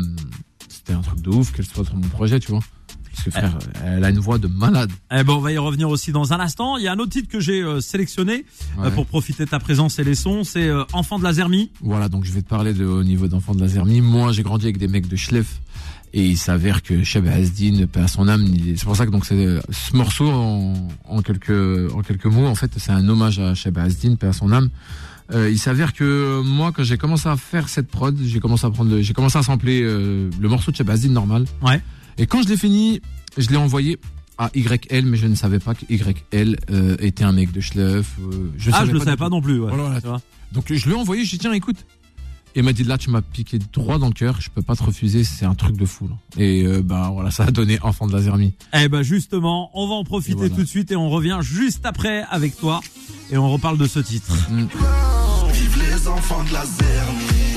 c'était 0.68 0.92
un 0.92 1.00
truc 1.00 1.20
de 1.22 1.30
ouf 1.30 1.50
qu'elle 1.52 1.66
soit 1.66 1.84
sur 1.84 1.96
mon 1.96 2.06
projet, 2.08 2.38
tu 2.38 2.52
vois. 2.52 2.60
Parce 3.16 3.24
que 3.24 3.30
frère, 3.30 3.58
elle 3.84 4.04
a 4.04 4.10
une 4.10 4.18
voix 4.18 4.38
de 4.38 4.46
malade. 4.46 4.90
Eh 5.10 5.24
ben, 5.24 5.32
on 5.32 5.40
va 5.40 5.50
y 5.52 5.58
revenir 5.58 5.88
aussi 5.88 6.12
dans 6.12 6.32
un 6.34 6.40
instant. 6.40 6.76
Il 6.76 6.84
y 6.84 6.88
a 6.88 6.92
un 6.92 6.98
autre 6.98 7.12
titre 7.12 7.28
que 7.28 7.40
j'ai 7.40 7.62
euh, 7.62 7.80
sélectionné 7.80 8.44
euh, 8.78 8.90
pour 8.90 9.06
profiter 9.06 9.44
de 9.46 9.50
ta 9.50 9.58
présence 9.58 9.98
et 9.98 10.04
les 10.04 10.14
sons. 10.14 10.44
C'est 10.44 10.68
euh, 10.68 10.84
Enfant 10.92 11.18
de 11.18 11.24
la 11.24 11.32
Zermie. 11.32 11.70
Voilà, 11.80 12.08
donc 12.08 12.24
je 12.24 12.32
vais 12.32 12.42
te 12.42 12.48
parler 12.48 12.74
de, 12.74 12.84
au 12.84 13.02
niveau 13.04 13.26
d'enfants 13.26 13.54
de 13.54 13.60
la 13.60 13.68
Zermie. 13.68 14.00
Moi, 14.02 14.32
j'ai 14.32 14.42
grandi 14.42 14.66
avec 14.66 14.78
des 14.78 14.88
mecs 14.88 15.08
de 15.08 15.16
Schleff. 15.16 15.60
Et 16.12 16.24
il 16.26 16.36
s'avère 16.38 16.82
que 16.82 17.02
Cheb 17.04 17.26
Hasdin, 17.26 17.86
paix 17.86 18.00
à 18.00 18.08
son 18.08 18.28
âme, 18.28 18.46
c'est 18.76 18.84
pour 18.84 18.96
ça 18.96 19.04
que 19.04 19.10
donc 19.10 19.26
c'est 19.26 19.58
ce 19.70 19.94
morceau 19.96 20.30
en, 20.30 20.88
en 21.04 21.20
quelques 21.20 21.92
en 21.92 22.00
quelques 22.00 22.26
mots, 22.26 22.46
en 22.46 22.54
fait, 22.54 22.70
c'est 22.78 22.92
un 22.92 23.06
hommage 23.08 23.38
à 23.38 23.54
Cheb 23.54 23.76
Hasdin, 23.76 24.14
paix 24.14 24.28
à 24.28 24.32
son 24.32 24.50
âme. 24.52 24.70
Euh, 25.34 25.50
il 25.50 25.58
s'avère 25.58 25.92
que 25.92 26.40
moi, 26.42 26.70
quand 26.72 26.84
j'ai 26.84 26.96
commencé 26.96 27.28
à 27.28 27.36
faire 27.36 27.68
cette 27.68 27.88
prod, 27.88 28.16
j'ai 28.24 28.38
commencé 28.38 28.64
à 28.64 28.70
prendre, 28.70 28.92
le- 28.92 29.02
j'ai 29.02 29.12
commencé 29.12 29.36
à 29.36 29.42
sampler 29.42 29.82
euh, 29.82 30.30
le 30.40 30.48
morceau 30.48 30.70
de 30.70 30.76
Cheb 30.76 30.88
Hasdin 30.88 31.10
normal. 31.10 31.44
Ouais. 31.60 31.82
Et 32.18 32.26
quand 32.26 32.42
je 32.42 32.48
l'ai 32.48 32.56
fini, 32.56 33.00
je 33.36 33.48
l'ai 33.50 33.56
envoyé 33.56 33.98
à 34.38 34.50
YL, 34.54 35.06
mais 35.06 35.16
je 35.16 35.26
ne 35.26 35.34
savais 35.34 35.58
pas 35.58 35.74
que 35.74 35.84
YL 35.88 36.56
euh, 36.70 36.96
était 37.00 37.24
un 37.24 37.32
mec 37.32 37.52
de 37.52 37.60
Schleff. 37.60 38.16
euh, 38.20 38.50
je 38.56 38.70
ah, 38.70 38.78
savais 38.78 38.86
je 38.88 38.92
le 38.92 38.98
du 38.98 39.04
savais 39.04 39.16
pas 39.16 39.28
non 39.28 39.40
plus. 39.40 39.60
Ouais. 39.60 39.68
Voilà, 39.68 39.84
voilà. 39.84 40.00
Tu 40.00 40.06
vois 40.06 40.20
Donc 40.52 40.72
je 40.72 40.84
lui 40.86 40.92
ai 40.92 40.98
envoyé, 40.98 41.24
je 41.24 41.30
lui 41.30 41.34
ai 41.36 41.38
dit 41.38 41.42
tiens 41.42 41.52
écoute. 41.52 41.86
Et 42.54 42.60
il 42.60 42.62
m'a 42.62 42.72
dit 42.72 42.84
là 42.84 42.96
tu 42.96 43.10
m'as 43.10 43.20
piqué 43.20 43.58
droit 43.70 43.98
dans 43.98 44.06
le 44.06 44.14
cœur, 44.14 44.40
je 44.40 44.48
peux 44.48 44.62
pas 44.62 44.74
te 44.76 44.82
refuser, 44.82 45.24
c'est 45.24 45.44
un 45.44 45.54
truc 45.54 45.76
de 45.76 45.84
fou. 45.84 46.08
là. 46.08 46.16
Et 46.38 46.64
euh, 46.64 46.80
bah 46.82 47.10
voilà, 47.12 47.30
ça 47.30 47.44
a 47.44 47.50
donné 47.50 47.78
enfant 47.82 48.06
de 48.06 48.14
la 48.14 48.22
Zermie. 48.22 48.54
Eh 48.72 48.88
ben 48.88 49.02
justement, 49.02 49.70
on 49.74 49.86
va 49.86 49.94
en 49.94 50.04
profiter 50.04 50.34
voilà. 50.34 50.54
tout 50.54 50.62
de 50.62 50.68
suite 50.68 50.90
et 50.90 50.96
on 50.96 51.10
revient 51.10 51.40
juste 51.42 51.84
après 51.84 52.24
avec 52.30 52.56
toi 52.56 52.80
et 53.30 53.36
on 53.36 53.50
reparle 53.50 53.76
de 53.76 53.86
ce 53.86 53.98
titre. 54.00 54.32
Vive 55.52 55.78
les 55.78 56.08
enfants 56.08 56.44
de 56.44 56.52
la 56.54 56.64
Zermie. 56.64 57.55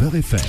Beurre 0.00 0.16
FM. 0.16 0.40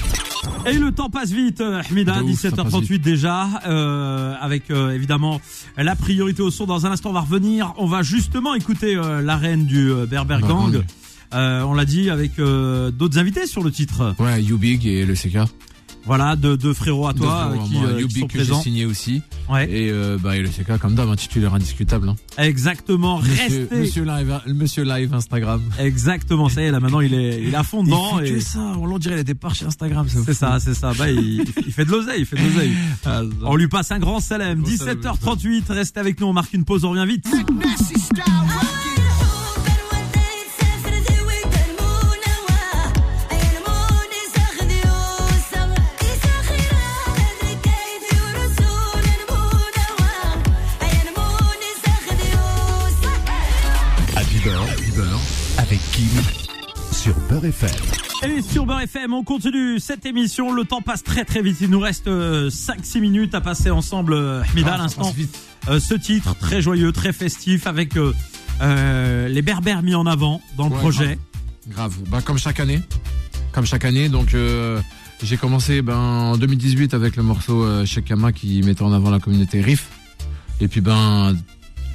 Et 0.65 0.77
le 0.77 0.91
temps 0.91 1.10
passe 1.10 1.31
vite, 1.31 1.62
euh, 1.62 1.81
passe 1.81 1.91
17h38 2.24 3.00
déjà, 3.00 3.48
euh, 3.67 4.34
avec 4.39 4.72
euh, 4.72 4.91
évidemment 4.91 5.41
la 5.77 5.96
priorité 5.96 6.41
au 6.41 6.51
son. 6.51 6.65
Dans 6.65 6.86
un 6.86 6.91
instant, 6.91 7.10
on 7.10 7.13
va 7.13 7.22
revenir. 7.22 7.74
On 7.77 7.86
va 7.86 8.01
justement 8.01 8.55
écouter 8.55 8.96
euh, 8.96 9.22
la 9.22 9.38
reine 9.38 9.65
du 9.65 9.91
Berber 10.10 10.38
Bah, 10.41 10.48
Gang. 10.48 10.84
on 11.34 11.74
l'a 11.74 11.86
dit 11.86 12.10
avec 12.10 12.38
d'autres 12.38 13.17
invités 13.20 13.46
sur 13.46 13.63
le 13.63 13.72
titre. 13.72 14.15
Ouais, 14.20 14.41
You 14.41 14.58
Big 14.58 14.86
et 14.86 15.05
le 15.05 15.13
CK. 15.15 15.38
Voilà, 16.05 16.36
deux, 16.36 16.58
deux 16.58 16.74
frérots 16.74 17.08
à 17.08 17.13
toi 17.13 17.50
frères, 17.51 17.62
euh, 17.62 17.67
qui, 17.67 17.74
moi, 17.74 17.86
euh, 17.89 18.08
qui 18.08 18.20
sont 18.20 18.27
que 18.27 18.34
j'ai 18.34 18.46
présents. 18.46 18.62
signé 18.62 18.86
aussi. 18.86 19.22
Ouais, 19.50 19.70
Et 19.72 19.89
euh, 19.91 20.17
bah 20.22 20.36
et 20.36 20.41
le 20.41 20.50
CK 20.50 20.77
comme 20.79 20.96
d'hab, 20.96 21.08
un 21.10 21.15
titulaire 21.15 21.53
indiscutable. 21.53 22.10
Hein. 22.10 22.15
exactement. 22.38 23.20
Monsieur, 23.20 23.60
Restez. 23.62 23.75
monsieur 23.75 24.03
live, 24.05 24.39
monsieur 24.48 24.84
live 24.84 25.13
Instagram. 25.13 25.62
Exactement, 25.79 26.50
ça 26.50 26.62
y 26.62 26.65
est, 26.65 26.72
là 26.72 26.79
maintenant 26.79 27.01
il 27.01 27.13
est, 27.13 27.41
il 27.43 27.53
est 27.53 27.55
à 27.58 27.63
fond 27.63 27.84
dedans. 27.84 28.20
il 28.20 28.25
fait 28.27 28.31
et- 28.31 28.38
que 28.38 28.43
ça, 28.43 28.60
on 28.60 28.98
dirait 28.98 29.15
il 29.15 29.20
a 29.20 29.24
des 29.24 29.36
parts 29.36 29.53
chez 29.55 29.65
Instagram. 29.65 30.08
C'est 30.10 30.34
ça, 30.34 30.60
c'est 30.60 30.74
ça. 30.74 30.91
Bah, 30.98 31.10
il, 31.10 31.43
il 31.65 31.72
fait 31.74 31.86
de 31.86 31.91
l'oseille, 31.91 32.22
il 32.22 32.25
fait 32.25 32.36
de 32.38 32.43
l'oseille. 32.43 32.74
Ah, 33.05 33.22
On 33.43 33.55
lui 33.55 33.67
passe 33.67 33.91
un 33.91 34.00
grand 34.00 34.20
salam, 34.20 34.62
17h38, 34.63 35.63
restez 35.70 36.00
avec 36.00 36.20
nous, 36.20 36.27
on 36.27 36.34
marque 36.34 36.53
une 36.53 36.65
pause, 36.65 36.84
on 36.84 36.91
revient 36.91 37.05
vite. 37.08 37.27
Beurre 57.31 57.45
FM. 57.45 57.69
Et 58.23 58.41
sur 58.41 58.65
Beurre 58.65 58.81
FM, 58.81 59.13
on 59.13 59.23
continue 59.23 59.79
cette 59.79 60.05
émission. 60.05 60.51
Le 60.51 60.65
temps 60.65 60.81
passe 60.81 61.01
très 61.01 61.23
très 61.23 61.41
vite. 61.41 61.55
Il 61.61 61.69
nous 61.69 61.79
reste 61.79 62.07
5-6 62.07 63.00
minutes 63.00 63.33
à 63.35 63.39
passer 63.39 63.69
ensemble, 63.69 64.11
euh, 64.13 64.41
Ahmida, 64.51 64.71
à 64.71 64.73
Ah, 64.73 64.77
ça 64.77 64.83
l'instant. 64.83 65.15
Euh, 65.69 65.79
ce 65.79 65.93
titre 65.93 66.35
très 66.38 66.61
joyeux, 66.61 66.91
très 66.91 67.13
festif, 67.13 67.67
avec 67.67 67.95
euh, 67.95 68.13
euh, 68.61 69.29
les 69.29 69.41
berbères 69.41 69.81
mis 69.81 69.95
en 69.95 70.05
avant 70.07 70.41
dans 70.57 70.67
le 70.67 70.73
Ouais, 70.73 70.79
projet. 70.79 71.19
Grave. 71.69 71.95
Bah, 72.09 72.19
comme 72.21 72.38
chaque 72.38 72.59
année. 72.59 72.81
Comme 73.53 73.65
chaque 73.65 73.85
année. 73.85 74.09
Donc, 74.09 74.33
euh, 74.33 74.81
j'ai 75.23 75.38
commencé 75.38 75.81
ben, 75.81 75.95
en 75.95 76.38
2018 76.38 76.93
avec 76.93 77.15
le 77.15 77.23
morceau 77.23 77.63
euh, 77.63 77.85
Shekama 77.85 78.33
qui 78.33 78.61
mettait 78.63 78.83
en 78.83 78.91
avant 78.91 79.09
la 79.09 79.19
communauté 79.19 79.61
Riff. 79.61 79.88
Et 80.59 80.67
puis, 80.67 80.81
ben, 80.81 81.33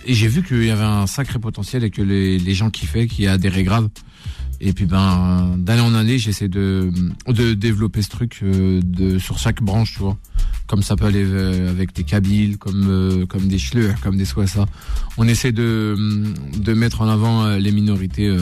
et 0.06 0.14
j'ai 0.14 0.28
vu 0.28 0.42
qu'il 0.42 0.64
y 0.64 0.70
avait 0.70 0.82
un 0.82 1.06
sacré 1.06 1.38
potentiel 1.38 1.84
et 1.84 1.90
que 1.90 2.00
les, 2.00 2.38
les 2.38 2.54
gens 2.54 2.70
kiffaient, 2.70 3.06
qui 3.06 3.26
adhéraient 3.26 3.64
grave. 3.64 3.88
Et 4.60 4.72
puis, 4.72 4.86
ben, 4.86 5.56
d'année 5.58 5.82
en 5.82 5.94
année, 5.94 6.18
j'essaie 6.18 6.48
de, 6.48 6.90
de 7.26 7.54
développer 7.54 8.02
ce 8.02 8.08
truc 8.08 8.40
euh, 8.42 8.80
de, 8.82 9.18
sur 9.18 9.38
chaque 9.38 9.62
branche, 9.62 9.94
tu 9.94 10.00
vois. 10.00 10.16
Comme 10.66 10.82
ça 10.82 10.96
peut 10.96 11.04
aller 11.04 11.24
euh, 11.24 11.70
avec 11.70 11.94
des 11.94 12.04
Kabyles, 12.04 12.58
comme, 12.58 12.86
euh, 12.88 13.26
comme 13.26 13.48
des 13.48 13.58
Schleur, 13.58 14.00
comme 14.02 14.16
des 14.16 14.24
Swassa. 14.24 14.66
On 15.18 15.28
essaie 15.28 15.52
de, 15.52 15.96
de 16.56 16.72
mettre 16.74 17.02
en 17.02 17.08
avant 17.08 17.44
euh, 17.44 17.58
les 17.58 17.70
minorités 17.72 18.34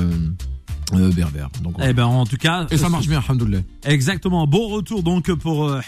euh, 0.92 1.10
berbères. 1.12 1.48
Donc, 1.62 1.76
Eh 1.82 1.92
ben, 1.92 2.04
en 2.04 2.26
tout 2.26 2.36
cas. 2.36 2.66
et 2.70 2.76
ça 2.76 2.88
marche 2.88 3.06
bien, 3.08 3.22
alhamdoulilah. 3.26 3.60
Exactement. 3.84 4.46
Bon 4.46 4.68
retour 4.68 5.02
donc 5.02 5.32
pour 5.34 5.68
euh, 5.68 5.80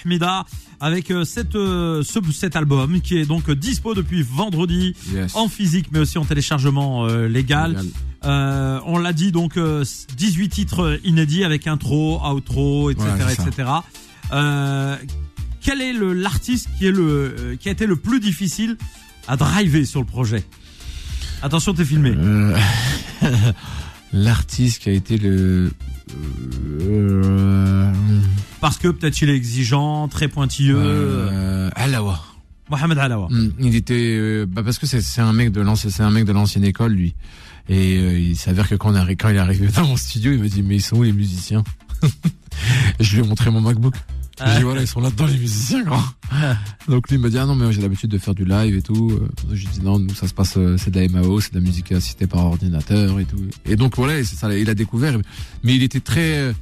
avec 0.80 1.10
euh, 1.10 1.24
cette, 1.24 1.54
euh, 1.54 2.02
ce, 2.02 2.18
cet 2.32 2.56
album 2.56 3.00
qui 3.00 3.16
est 3.18 3.26
donc 3.26 3.48
euh, 3.48 3.54
dispo 3.56 3.94
depuis 3.94 4.22
vendredi 4.22 4.94
Yes. 5.12 5.34
en 5.36 5.48
physique 5.48 5.86
mais 5.92 5.98
aussi 6.00 6.18
en 6.18 6.24
téléchargement 6.24 7.06
légal. 7.06 7.70
Légal. 7.72 7.86
Euh, 8.24 8.80
on 8.86 8.98
l'a 8.98 9.12
dit 9.12 9.30
donc 9.30 9.56
euh, 9.56 9.84
18 10.16 10.48
titres 10.48 10.98
inédits 11.04 11.44
avec 11.44 11.66
intro, 11.66 12.20
outro, 12.26 12.90
etc., 12.90 13.06
Ouais, 13.26 13.32
etc. 13.34 13.68
Euh, 14.32 14.96
quel 15.60 15.80
est 15.80 15.92
l'artiste 15.92 16.68
qui 16.78 16.86
est 16.86 16.90
le 16.92 17.56
qui 17.60 17.68
a 17.68 17.72
été 17.72 17.86
le 17.86 17.96
plus 17.96 18.18
difficile 18.20 18.76
à 19.28 19.36
driver 19.36 19.84
sur 19.84 20.00
le 20.00 20.06
projet? 20.06 20.44
Attention, 21.42 21.74
t'es 21.74 21.84
filmé. 21.84 22.14
Euh, 22.16 22.56
L'artiste 24.16 24.82
qui 24.82 24.88
a 24.88 24.92
été 24.92 25.18
le. 25.18 25.70
Euh, 26.80 27.92
Parce 28.62 28.78
que 28.78 28.88
peut-être 28.88 29.20
il 29.20 29.28
est 29.28 29.36
exigeant, 29.36 30.08
très 30.08 30.28
pointilleux. 30.28 30.78
euh, 30.78 31.70
Alawa. 31.74 32.22
Mohamed 32.70 32.98
Alawa. 32.98 33.28
Mm, 33.30 33.48
Il 33.60 33.74
était 33.76 34.16
euh, 34.18 34.46
bah 34.48 34.62
parce 34.64 34.78
que 34.78 34.86
c'est 34.86 35.20
un 35.20 35.32
mec 35.34 35.52
de 35.52 35.60
l'ancien 35.60 35.90
c'est 35.90 36.02
un 36.02 36.10
mec 36.10 36.24
de 36.24 36.32
l'ancienne 36.32 36.64
école 36.64 36.92
lui 36.92 37.14
et 37.68 37.98
euh, 37.98 38.18
il 38.18 38.36
s'avère 38.36 38.68
que 38.68 38.74
quand 38.74 38.90
on 38.90 39.06
il 39.06 39.36
est 39.36 39.38
arrivé 39.38 39.68
dans 39.76 39.86
mon 39.86 39.96
studio 39.96 40.32
il 40.32 40.40
m'a 40.40 40.48
dit 40.48 40.62
mais 40.62 40.76
ils 40.76 40.82
sont 40.82 40.96
où 40.96 41.02
les 41.02 41.12
musiciens? 41.12 41.62
Je 43.00 43.16
lui 43.16 43.24
ai 43.24 43.28
montré 43.28 43.50
mon 43.50 43.60
MacBook 43.60 43.94
Ah. 44.38 44.56
dis 44.56 44.62
voilà 44.64 44.82
ils 44.82 44.86
sont 44.86 45.00
là 45.00 45.10
dedans 45.10 45.26
les 45.26 45.38
musiciens 45.38 45.82
grand 45.82 46.02
donc 46.88 47.08
lui 47.08 47.16
il 47.16 47.22
m'a 47.22 47.30
dit 47.30 47.38
ah 47.38 47.46
non 47.46 47.54
mais 47.54 47.72
j'ai 47.72 47.80
l'habitude 47.80 48.10
de 48.10 48.18
faire 48.18 48.34
du 48.34 48.44
live 48.44 48.76
et 48.76 48.82
tout. 48.82 49.10
Euh, 49.12 49.28
je 49.54 49.62
lui 49.66 49.72
dis 49.72 49.80
non 49.80 49.98
nous 49.98 50.14
ça 50.14 50.28
se 50.28 50.34
passe 50.34 50.54
euh, 50.58 50.76
c'est 50.76 50.90
de 50.90 51.00
la 51.00 51.08
MAO 51.08 51.40
c'est 51.40 51.54
de 51.54 51.58
la 51.58 51.64
musique 51.64 51.90
assistée 51.92 52.26
par 52.26 52.44
ordinateur 52.44 53.18
et 53.18 53.24
tout. 53.24 53.40
Et 53.64 53.76
donc 53.76 53.96
voilà 53.96 54.22
c'est 54.24 54.36
ça 54.36 54.54
il 54.56 54.68
a 54.68 54.74
découvert. 54.74 55.18
Mais 55.62 55.74
il 55.74 55.82
était 55.82 56.00
très 56.00 56.38
euh, 56.38 56.52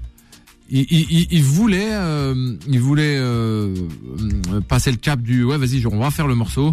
il, 0.71 0.87
il, 0.91 1.07
il- 1.11 1.27
il 1.31 1.43
voulait, 1.43 1.91
euh, 1.93 2.55
il 2.69 2.81
voulait 2.81 3.17
euh, 3.19 3.75
passer 4.69 4.91
le 4.91 4.97
cap 4.97 5.21
du 5.21 5.45
ouais 5.45 5.59
vas-y 5.59 5.85
on 5.87 5.99
va 5.99 6.11
faire 6.11 6.27
le 6.27 6.35
morceau, 6.35 6.73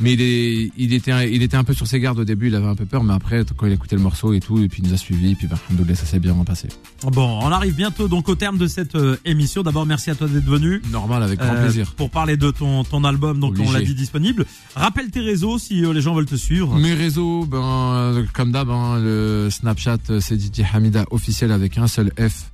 mais 0.00 0.12
il, 0.14 0.20
est, 0.22 0.70
il 0.76 0.92
était, 0.94 1.12
un- 1.12 1.22
il 1.24 1.42
était 1.42 1.56
un 1.56 1.64
peu 1.64 1.74
sur 1.74 1.86
ses 1.86 2.00
gardes 2.00 2.18
au 2.18 2.24
début, 2.24 2.48
il 2.48 2.54
avait 2.54 2.66
un 2.66 2.74
peu 2.74 2.86
peur, 2.86 3.04
mais 3.04 3.12
après 3.14 3.44
quand 3.56 3.66
il 3.66 3.70
a 3.72 3.74
écouté 3.74 3.96
le 3.96 4.02
morceau 4.02 4.32
et 4.32 4.40
tout, 4.40 4.58
et 4.62 4.68
puis 4.68 4.82
il 4.82 4.88
nous 4.88 4.94
a 4.94 4.96
suivis, 4.96 5.32
et 5.32 5.34
puis 5.34 5.46
bah, 5.46 5.56
ça 5.94 6.04
s'est 6.06 6.18
bien 6.18 6.34
passé. 6.44 6.68
Bon, 7.04 7.38
on 7.42 7.50
arrive 7.50 7.74
bientôt 7.74 8.08
donc 8.08 8.28
au 8.28 8.34
terme 8.34 8.58
de 8.58 8.66
cette 8.66 8.94
euh, 8.94 9.16
émission. 9.24 9.62
D'abord, 9.62 9.86
merci 9.86 10.10
à 10.10 10.14
toi 10.14 10.28
d'être 10.28 10.44
venu. 10.44 10.80
Normal, 10.90 11.22
avec 11.22 11.38
grand 11.38 11.54
Euh, 11.54 11.62
plaisir. 11.62 11.92
Pour 11.96 12.10
parler 12.10 12.36
de 12.36 12.50
ton, 12.50 12.84
ton 12.84 13.04
album, 13.04 13.40
donc 13.40 13.56
on 13.60 13.72
l'a 13.72 13.80
dit 13.82 13.94
disponible. 13.94 14.46
Rappelle 14.74 15.10
tes 15.10 15.20
réseaux 15.20 15.58
si 15.58 15.84
euh, 15.84 15.92
les 15.92 16.00
gens 16.00 16.14
veulent 16.14 16.26
te 16.26 16.34
suivre. 16.36 16.76
Mes 16.78 16.94
réseaux, 16.94 17.44
ben 17.46 18.24
comme 18.32 18.52
d'hab, 18.52 18.70
hein, 18.70 18.98
le 18.98 19.48
Snapchat 19.50 19.98
c'est 20.20 20.38
DJ 20.40 20.62
Hamida 20.72 21.04
officiel 21.10 21.52
avec 21.52 21.76
un 21.78 21.86
seul 21.86 22.10
F, 22.18 22.50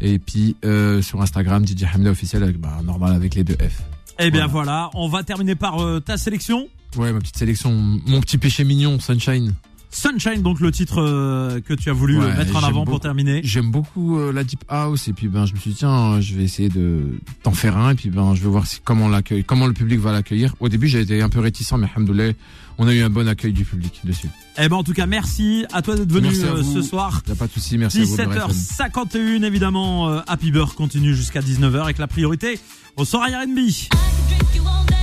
et 0.00 0.18
puis 0.18 0.56
euh, 0.64 1.02
sur 1.02 1.20
Instagram 1.22 1.66
DJ 1.66 1.84
Hamida 1.92 2.10
officiel 2.10 2.42
avec 2.42 2.58
bah, 2.58 2.80
normal 2.84 3.12
avec 3.14 3.34
les 3.34 3.44
deux 3.44 3.54
F. 3.54 3.82
Eh 4.18 4.30
bien 4.30 4.46
Voilà. 4.46 4.90
voilà, 4.90 4.90
on 4.94 5.08
va 5.08 5.22
terminer 5.24 5.54
par 5.56 5.76
ta 6.04 6.16
sélection. 6.16 6.68
Ouais, 6.96 7.12
ma 7.12 7.18
petite 7.20 7.36
sélection, 7.36 7.72
mon 7.72 8.20
petit 8.20 8.38
péché 8.38 8.64
mignon, 8.64 8.98
Sunshine. 9.00 9.54
Sunshine, 9.94 10.42
donc 10.42 10.58
le 10.58 10.72
titre 10.72 11.00
euh, 11.00 11.60
que 11.60 11.72
tu 11.72 11.88
as 11.88 11.92
voulu 11.92 12.18
Ouais, 12.18 12.24
euh, 12.24 12.36
mettre 12.36 12.56
en 12.56 12.64
avant 12.64 12.84
pour 12.84 12.98
terminer. 12.98 13.40
J'aime 13.44 13.70
beaucoup 13.70 14.18
euh, 14.18 14.32
la 14.32 14.42
deep 14.42 14.64
house 14.68 15.06
et 15.06 15.12
puis 15.12 15.28
ben 15.28 15.46
je 15.46 15.54
me 15.54 15.58
suis 15.58 15.70
dit 15.70 15.76
tiens 15.76 16.20
je 16.20 16.34
vais 16.34 16.42
essayer 16.42 16.68
de 16.68 17.20
d'en 17.44 17.52
faire 17.52 17.76
un 17.78 17.92
et 17.92 17.94
puis 17.94 18.10
ben 18.10 18.34
je 18.34 18.42
vais 18.42 18.48
voir 18.48 18.66
si, 18.66 18.80
comment 18.82 19.08
comment 19.46 19.68
le 19.68 19.72
public 19.72 20.00
va 20.00 20.10
l'accueillir. 20.10 20.56
Au 20.58 20.68
début 20.68 20.88
j'ai 20.88 21.00
été 21.00 21.22
un 21.22 21.28
peu 21.28 21.38
réticent 21.38 21.74
mais 21.78 21.86
alhamdoulilah 21.94 22.32
on 22.76 22.88
a 22.88 22.92
eu 22.92 23.02
un 23.02 23.10
bon 23.10 23.28
accueil 23.28 23.52
du 23.52 23.64
public 23.64 24.00
dessus. 24.02 24.28
Eh 24.58 24.68
ben 24.68 24.74
en 24.74 24.82
tout 24.82 24.94
cas, 24.94 25.06
merci 25.06 25.64
à 25.72 25.80
toi 25.80 25.94
d'être 25.94 26.10
venu 26.10 26.28
à 26.42 26.54
euh, 26.54 26.62
ce 26.64 26.82
soir. 26.82 27.22
Y 27.28 27.30
a 27.30 27.34
pas 27.36 27.46
de 27.46 27.52
souci 27.52 27.78
merci 27.78 28.00
à 28.00 28.04
vous. 28.04 28.16
Beurre 28.16 28.50
FM. 28.50 28.50
17h51 28.50 29.44
évidemment, 29.44 30.08
Happy 30.26 30.50
Bird 30.50 30.74
continue 30.74 31.14
jusqu'à 31.14 31.40
19h 31.40 31.82
avec 31.82 31.98
la 31.98 32.08
priorité 32.08 32.58
au 32.96 33.04
soir 33.04 33.28
R&B. 33.28 33.58
I 33.58 34.93